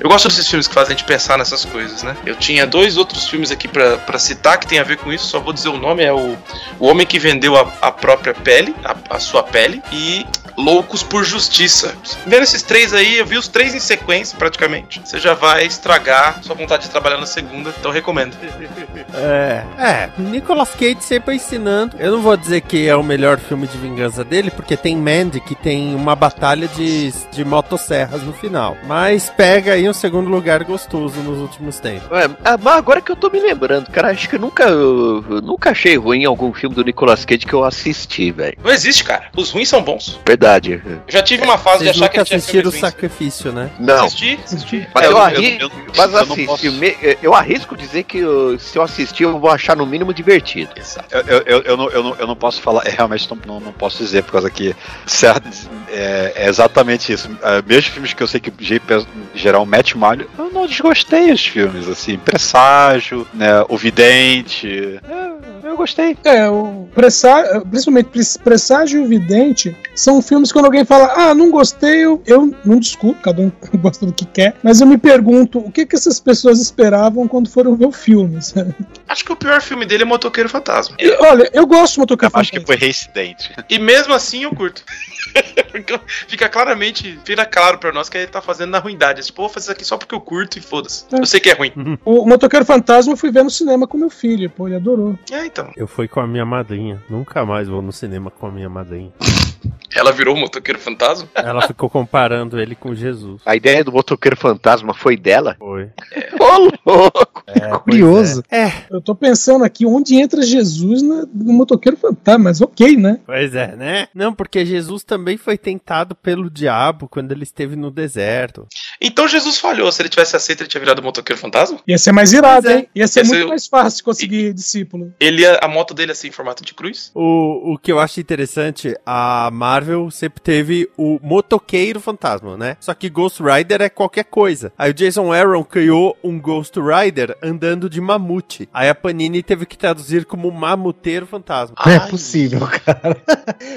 [0.00, 2.16] Eu gosto desses filmes que fazem a gente pensar nessas coisas, né?
[2.24, 5.40] Eu tinha dois outros filmes aqui pra citar que tem a ver com isso, só
[5.40, 6.36] vou dizer o nome: é o,
[6.78, 10.24] o Homem que Vendeu a, a Própria Pele, a, a Sua Pele, e
[10.58, 11.94] Loucos por Justiça.
[12.26, 15.00] Vendo esses três aí, eu vi os três em sequência praticamente.
[15.04, 18.36] Você já vai estragar sua vontade de trabalhar na segunda, então recomendo.
[19.14, 21.96] É, é, Nicolas Cage sempre ensinando.
[21.98, 25.40] Eu não vou dizer que é o melhor filme de vingança dele, porque tem Mandy
[25.40, 28.76] que tem uma batalha de, de motosserras no final.
[28.86, 32.08] Mas pega aí um segundo lugar gostoso nos últimos tempos.
[32.16, 35.24] É, ah, mas agora que eu tô me lembrando, cara, acho que eu nunca, eu,
[35.28, 38.56] eu nunca achei ruim algum filme do Nicolas Cage que eu assisti, velho.
[38.62, 39.26] Não existe, cara.
[39.36, 40.18] Os ruins são bons.
[40.26, 40.82] Verdade.
[40.84, 43.70] Eu já tive uma fase de Vocês achar que ele tinha assistiram o sacrifício, né?
[43.78, 44.04] Não.
[44.04, 44.88] Assisti, assisti.
[44.94, 45.58] Mas É, eu, arri-
[45.96, 49.76] mas assim, posso- me- eu arrisco dizer que eu- se eu assistir, eu vou achar
[49.76, 50.70] no mínimo divertido.
[51.10, 53.60] Eu, eu, eu, eu não, eu, não, eu não posso falar, é, realmente não, não,
[53.60, 54.74] não posso dizer, por causa que
[55.06, 55.48] certo,
[55.90, 57.17] é, é exatamente isso.
[57.26, 61.44] Uh, mesmo filmes que eu sei que em geral mete malho, eu não desgostei os
[61.46, 66.16] filmes, assim, Presságio, né, O Vidente, é, eu gostei.
[66.24, 71.34] É, o Pressá- principalmente Pres- Presságio e o Vidente são filmes quando alguém fala, ah,
[71.34, 74.98] não gostei, eu, eu não discuto, cada um gosta do que quer, mas eu me
[74.98, 78.40] pergunto o que, que essas pessoas esperavam quando foram ver o filme.
[78.42, 78.74] sabe?
[79.08, 80.96] Acho que o pior filme dele é Motoqueiro Fantasma.
[80.98, 82.66] E, olha, eu gosto de Motoqueiro Acho que Fantasma.
[82.78, 83.52] foi Reincidente.
[83.68, 84.82] E mesmo assim eu curto.
[86.26, 89.22] Fica claramente, fica claro pra nós que ele tá fazendo na ruindade.
[89.24, 91.04] Tipo, vou fazer isso aqui só porque eu curto e foda-se.
[91.10, 91.72] Eu sei que é ruim.
[92.04, 95.18] O Motoqueiro Fantasma eu fui ver no cinema com meu filho, pô, ele adorou.
[95.30, 95.70] É, então.
[95.76, 97.02] Eu fui com a minha madrinha.
[97.08, 99.12] Nunca mais vou no cinema com a minha madrinha.
[99.94, 101.28] Ela virou o Motoqueiro Fantasma?
[101.34, 103.40] Ela ficou comparando ele com Jesus.
[103.44, 105.56] A ideia do motoqueiro fantasma foi dela?
[105.58, 105.90] Foi.
[106.38, 107.42] Ô, louco!
[107.46, 108.44] É, Curioso.
[108.50, 113.18] É, Eu tô pensando aqui onde entra Jesus no Motoqueiro Fantasma, mas ok, né?
[113.24, 114.08] pois é, né?
[114.14, 118.66] Não, porque Jesus também foi tentado pelo diabo quando ele esteve no deserto.
[119.00, 119.90] Então Jesus falhou.
[119.92, 121.78] Se ele tivesse aceito, ele tinha virado o Motoqueiro Fantasma?
[121.86, 122.78] Ia ser mais irado, é.
[122.78, 122.88] hein?
[122.94, 125.12] Ia ser Ia muito ser- mais fácil conseguir discípulo.
[125.20, 127.10] Ele a moto dele ser em formato de cruz?
[127.14, 132.76] O, o que eu acho interessante, a Marvel sempre teve o motoqueiro fantasma, né?
[132.80, 134.72] Só que Ghost Rider é qualquer coisa.
[134.78, 138.68] Aí o Jason Aaron criou um Ghost Rider andando de mamute.
[138.72, 141.74] Aí a Panini teve que traduzir como mamuteiro fantasma.
[141.84, 142.08] Não é Ai.
[142.10, 143.16] possível, cara.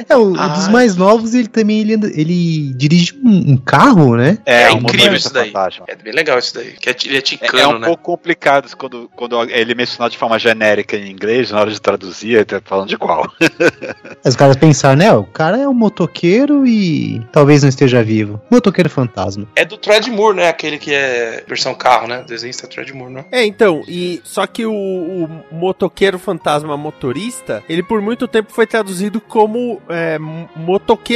[0.10, 0.72] É, o, o dos Ai.
[0.72, 4.38] mais novos, ele também ele, anda- ele dirige um, um carro, né?
[4.46, 5.52] É, um incrível isso daí.
[5.52, 5.86] fantasma.
[5.88, 6.72] É bem legal isso daí.
[6.74, 7.88] Que é, ele é É, ticano, é um né?
[7.88, 11.72] pouco complicado isso quando, quando ele é mencionado de forma genérica em inglês, na hora
[11.72, 13.30] de traduzir, ele tá falando de qual.
[14.26, 15.12] Os caras pensaram, né?
[15.14, 18.40] O cara é um motoqueiro e talvez não esteja vivo.
[18.50, 19.48] Motoqueiro fantasma.
[19.56, 20.48] É do Tread Moore, né?
[20.50, 22.22] Aquele que é versão carro, né?
[22.22, 23.26] O desenhista é Tread Moore, né?
[23.32, 28.66] É, então, e só que o, o motoqueiro fantasma motorista, ele por muito tempo foi
[28.68, 30.48] traduzido como é, m-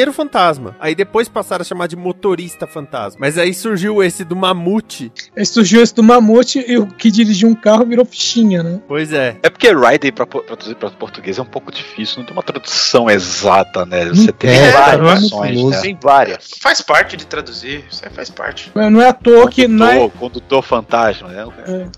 [0.06, 0.76] motoqueiro fantasma.
[0.80, 3.18] Aí depois passaram a chamar de motorista fantasma.
[3.20, 5.12] Mas aí surgiu esse do mamute.
[5.36, 8.80] Aí surgiu esse do Mamute e o que dirigiu um carro virou fichinha, né?
[8.88, 9.38] Pois é.
[9.42, 13.10] É porque Rider pra traduzir para português é um pouco difícil, não tem uma tradução
[13.10, 14.06] exata, né?
[14.06, 15.82] Você tem é, várias é né?
[15.82, 16.52] Tem várias.
[16.62, 17.84] Faz parte de traduzir.
[17.90, 18.72] Isso aí faz parte.
[18.74, 21.48] Mas Não é à toa que Condutor, Night, condutor fantasma, né?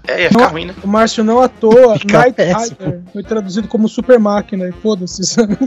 [0.08, 0.76] É, ia ficar ruim, né?
[0.84, 2.08] o Márcio não à toa, Night.
[2.08, 2.56] Rider
[3.12, 5.24] foi traduzido como super máquina, e foda-se.
[5.26, 5.58] sabe?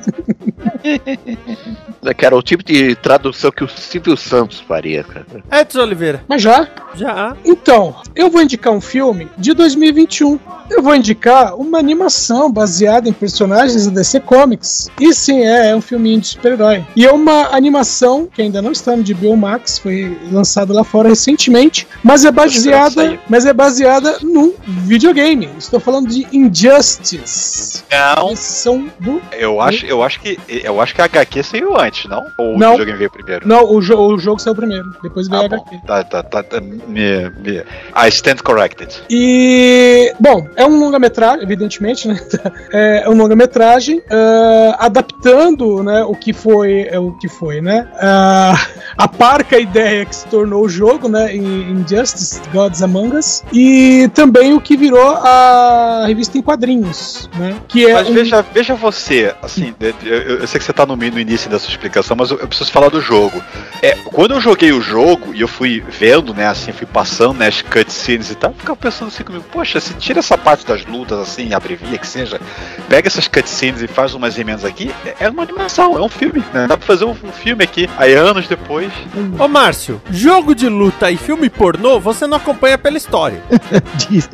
[2.16, 5.26] Que era o tipo de tradução que o Silvio Santos faria, cara.
[5.52, 6.68] Edson Oliveira, Mas já?
[6.94, 7.36] já.
[7.44, 10.38] Então, eu vou indicar um filme de 2021.
[10.70, 14.88] Eu vou indicar uma animação baseada em personagens da DC Comics.
[15.00, 16.84] E sim, é, é um filminho de super-herói.
[16.94, 21.08] E é uma animação que ainda não está no HBO Max, foi lançado lá fora
[21.08, 25.48] recentemente, mas é baseada, mas é baseada num videogame.
[25.58, 27.82] Estou falando de Injustice.
[27.90, 32.08] Não, São do eu acho, eu acho que eu acho que a HQ saiu antes,
[32.08, 32.26] não?
[32.38, 32.68] Ou Não.
[32.70, 33.46] o videogame veio primeiro?
[33.48, 35.56] Não, o, jo- o jogo saiu primeiro, depois veio Ah, a bom.
[35.66, 35.86] HQ.
[35.86, 37.58] Tá, tá, tá, tá, me, me,
[37.96, 38.90] I stand corrected.
[39.10, 42.18] E, bom, é um longa-metragem, evidentemente, né?
[42.72, 47.88] É um longa-metragem ah, adaptando, né, o que foi, é, o que foi, né?
[48.00, 48.54] Ah,
[48.96, 54.08] a parca ideia que se tornou o jogo, né, em Injustice, Gods Among Us, e
[54.14, 57.56] também o que virou a revista em quadrinhos, né?
[57.68, 60.86] Que é Mas um- veja, veja você, assim, de- eu, eu sei que você tá
[60.86, 63.42] no, no início dessas, explicação, mas eu, eu preciso falar do jogo.
[63.82, 67.48] É, quando eu joguei o jogo e eu fui vendo, né, assim, fui passando né,
[67.48, 70.84] as cutscenes e tal, eu ficava pensando assim comigo, poxa, se tira essa parte das
[70.84, 72.40] lutas, assim, abrevia que seja,
[72.88, 76.44] pega essas cutscenes e faz umas emendas aqui, é, é uma animação, é um filme,
[76.52, 76.66] né?
[76.66, 77.88] Dá pra fazer um, um filme aqui.
[77.96, 78.92] Aí anos depois.
[79.38, 83.42] Ô Márcio, jogo de luta e filme pornô, você não acompanha pela história.
[83.96, 84.28] Diz.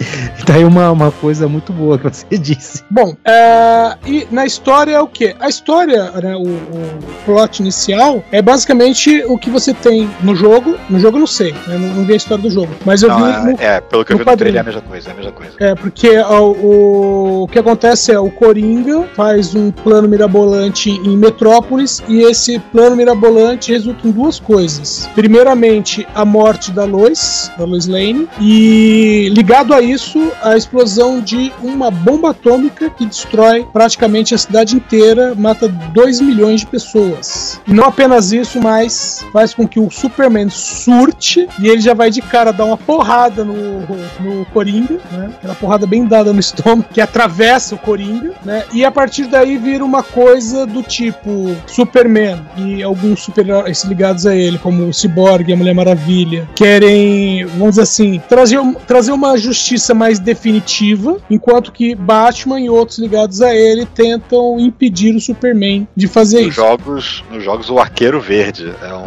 [0.44, 2.84] Tá aí uma, uma coisa muito boa que você disse.
[2.90, 5.34] Bom, é, e na história é o quê?
[5.40, 10.76] A história, né, o, o plot inicial é basicamente o que você tem no jogo.
[10.88, 12.72] No jogo eu não sei, né, não, não vi a história do jogo.
[12.84, 14.64] Mas eu Não, vi é, no, é, pelo que eu vi no trailer é a
[14.64, 15.52] mesma coisa, é a mesma coisa.
[15.58, 22.02] É, porque o, o que acontece é o Coringa faz um plano mirabolante em Metrópolis
[22.08, 25.08] e esse plano mirabolante resulta em duas coisas.
[25.14, 31.52] Primeiramente, a morte da Lois, da Lois Lane, e ligado a isso, a explosão de
[31.62, 37.60] uma bomba atômica que destrói praticamente a cidade inteira, mata 2 milhões de pessoas.
[37.66, 42.20] Não apenas isso, mas faz com que o Superman surte e ele já vai de
[42.20, 43.80] cara dar uma porrada no,
[44.20, 45.30] no Coringa, né?
[45.36, 48.64] Aquela porrada bem dada no estômago que atravessa o Coringa, né?
[48.72, 54.34] E a partir daí vira uma coisa do tipo Superman e alguns super-heróis ligados a
[54.34, 59.36] ele, como o Cyborg e a Mulher Maravilha, querem, vamos dizer assim, trazer, trazer uma
[59.36, 65.75] justiça mais definitiva, enquanto que Batman e outros ligados a ele tentam impedir o Superman
[65.96, 66.56] de fazer Nos isso.
[66.56, 68.98] jogos, nos jogos, o Arqueiro Verde é um,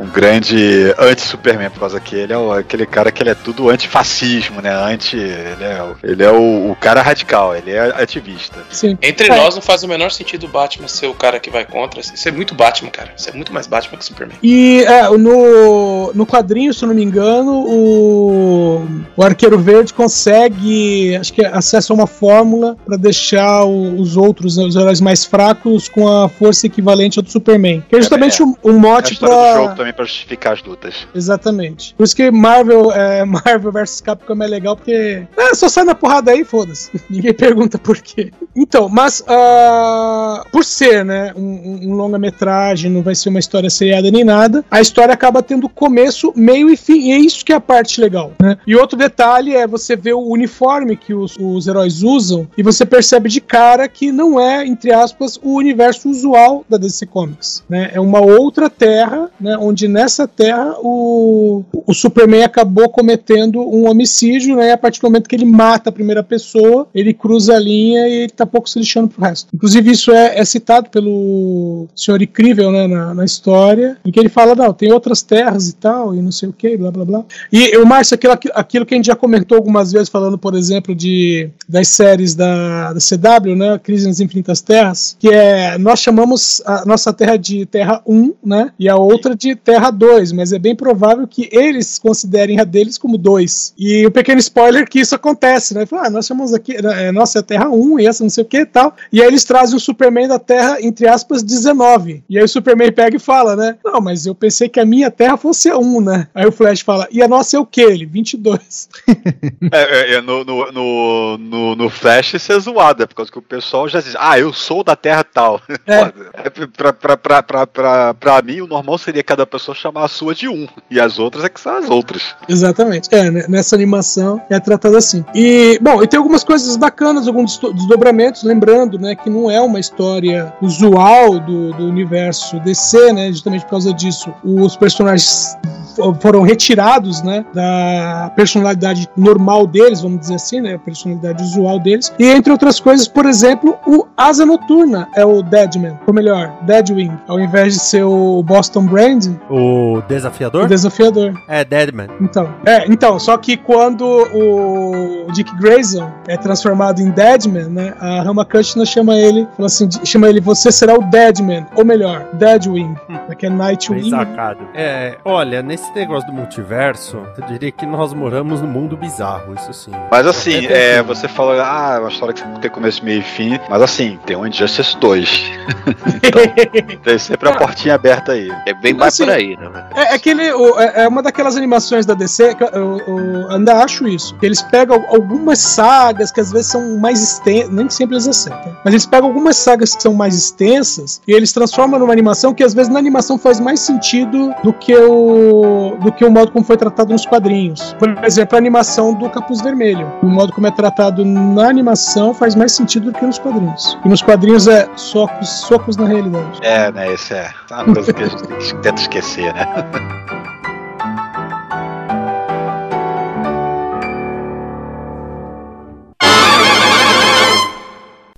[0.00, 3.34] um- um grande anti-Superman, por causa que ele é o- aquele cara que ele é
[3.34, 4.70] tudo antifascismo, né?
[4.70, 5.16] Anti.
[5.16, 8.58] Ele é, o- ele é o, o cara radical, ele é ativista.
[8.70, 8.98] Sim.
[9.00, 9.36] Entre É.
[9.36, 12.00] nós não faz o menor sentido o Batman ser o cara que vai contra.
[12.00, 13.12] Isso é muito Batman, cara.
[13.16, 14.36] Isso é muito mais Batman que Superman.
[14.42, 18.86] E é, no, no quadrinho, se eu não me engano, o,
[19.16, 24.56] o Arqueiro Verde consegue, acho que acesso a uma fórmula para deixar o- os outros,
[24.56, 27.82] né, os heróis mais fracos, com a força equivalente ao do Superman.
[27.88, 29.76] Que é justamente um, um É a mote história do jogo para.
[29.76, 31.06] também pra justificar as lutas.
[31.14, 31.94] Exatamente.
[31.94, 35.22] Por isso que Marvel, é, Marvel vs Capcom é legal, porque.
[35.36, 36.90] É, só sai na porrada aí, foda-se.
[37.08, 38.32] Ninguém pergunta por quê.
[38.56, 39.22] Então, mas.
[39.28, 44.24] ah, por ser, né, um, um- um longa-metragem, não vai ser uma história seriada nem
[44.24, 47.08] nada, a história acaba tendo começo, meio e fim.
[47.08, 48.56] E é isso que é a parte legal, né?
[48.66, 52.84] E outro detalhe é você ver o uniforme que os, os heróis usam e você
[52.84, 57.90] percebe de cara que não é, entre aspas, o universo usual da DC Comics, né?
[57.92, 59.56] É uma outra terra, né?
[59.58, 64.68] Onde nessa terra o, o Superman acabou cometendo um homicídio, né?
[64.68, 68.08] E a partir do momento que ele mata a primeira pessoa, ele cruza a linha
[68.08, 69.48] e ele tá pouco se lixando pro resto.
[69.54, 72.86] Inclusive, isso é, é citado pelo senhor Incrível, né?
[72.86, 76.32] Na, na história, em que ele fala, não, tem outras terras e tal, e não
[76.32, 77.24] sei o que, blá blá blá.
[77.52, 80.94] E o Márcio, aquilo, aquilo que a gente já comentou algumas vezes, falando, por exemplo,
[80.94, 83.78] de das séries da, da CW, né?
[83.78, 85.73] Crise nas Infinitas Terras, que é.
[85.78, 88.72] Nós chamamos a nossa terra de Terra 1, né?
[88.78, 92.98] E a outra de Terra 2, mas é bem provável que eles considerem a deles
[92.98, 93.74] como 2.
[93.78, 95.86] E um pequeno spoiler que isso acontece, né?
[95.86, 98.46] Fala, ah, nós chamamos aqui, é, nossa, é Terra 1 e essa não sei o
[98.46, 98.94] que e tal.
[99.12, 102.24] E aí eles trazem o Superman da Terra, entre aspas, 19.
[102.28, 103.76] E aí o Superman pega e fala, né?
[103.84, 106.28] Não, mas eu pensei que a minha Terra fosse a 1, né?
[106.34, 107.82] Aí o Flash fala, e a nossa é o que?
[107.82, 108.06] Ele?
[108.06, 108.88] 22.
[109.72, 113.30] É, é, é, no, no, no, no, no Flash isso é zoado, é por causa
[113.30, 115.53] que o pessoal já diz, ah, eu sou da Terra tal.
[115.86, 116.12] É.
[116.44, 120.08] É, pra, pra, pra, pra, pra, pra mim, o normal seria cada pessoa chamar a
[120.08, 122.34] sua de um, e as outras é que são as outras.
[122.48, 123.08] Exatamente.
[123.14, 125.24] É, né, nessa animação é tratado assim.
[125.34, 129.60] E, bom, e tem algumas coisas bacanas, alguns desdo- desdobramentos, lembrando, né, que não é
[129.60, 134.32] uma história usual do, do universo DC, né, justamente por causa disso.
[134.44, 135.56] Os personagens
[135.96, 141.78] fo- foram retirados, né, da personalidade normal deles, vamos dizer assim, né, a personalidade usual
[141.78, 142.12] deles.
[142.18, 147.12] E entre outras coisas, por exemplo, o Asa Noturna é o Deadman, ou melhor, Deadwing,
[147.28, 150.64] ao invés de ser o Boston Brand, O desafiador?
[150.64, 151.32] o Desafiador.
[151.48, 152.08] É, Deadman.
[152.20, 158.22] Então, é, então, só que quando o Dick Grayson é transformado em Deadman, né, a
[158.22, 162.94] Rama Kushner chama ele, fala assim, chama ele, você será o Deadman, ou melhor, Deadwing,
[163.08, 164.10] né, que é Nightwing.
[164.10, 164.60] sacado.
[164.74, 169.72] É, olha, nesse negócio do multiverso, eu diria que nós moramos num mundo bizarro, isso
[169.72, 169.92] sim.
[170.10, 171.20] Mas assim, Qualquer é, coisa.
[171.20, 174.36] você falou, ah, é uma história que tem começo, meio e fim, mas assim, tem
[174.36, 175.33] um Injustice 2.
[176.22, 178.50] então, tem sempre a portinha aberta aí.
[178.66, 179.84] É bem mais Assim, por aí, né?
[179.94, 183.82] É, é aquele, o- é é uma daquelas animações da DC que eu, eu- ainda
[183.82, 184.34] acho isso.
[184.36, 188.76] Que eles pegam algumas sagas que às vezes são mais extensas, nem sempre eles acertam,
[188.84, 192.62] mas eles pegam algumas sagas que são mais extensas e eles transformam numa animação que
[192.62, 196.64] às vezes na animação faz mais sentido do que o do que o modo como
[196.64, 197.94] foi tratado nos quadrinhos.
[197.98, 200.10] Por exemplo, a animação do Capuz Vermelho.
[200.22, 203.98] O modo como é tratado na animação faz mais sentido do que nos quadrinhos.
[204.04, 204.88] E nos quadrinhos é
[205.24, 206.60] socos, socos na realidade.
[206.62, 207.14] É, né?
[207.14, 209.66] Isso é uma coisa que a gente tenta esquecer, né?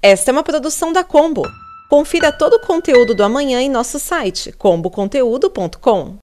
[0.03, 1.43] Esta é uma produção da Combo.
[1.91, 6.19] Confira todo o conteúdo do amanhã em nosso site comboconteúdo.com.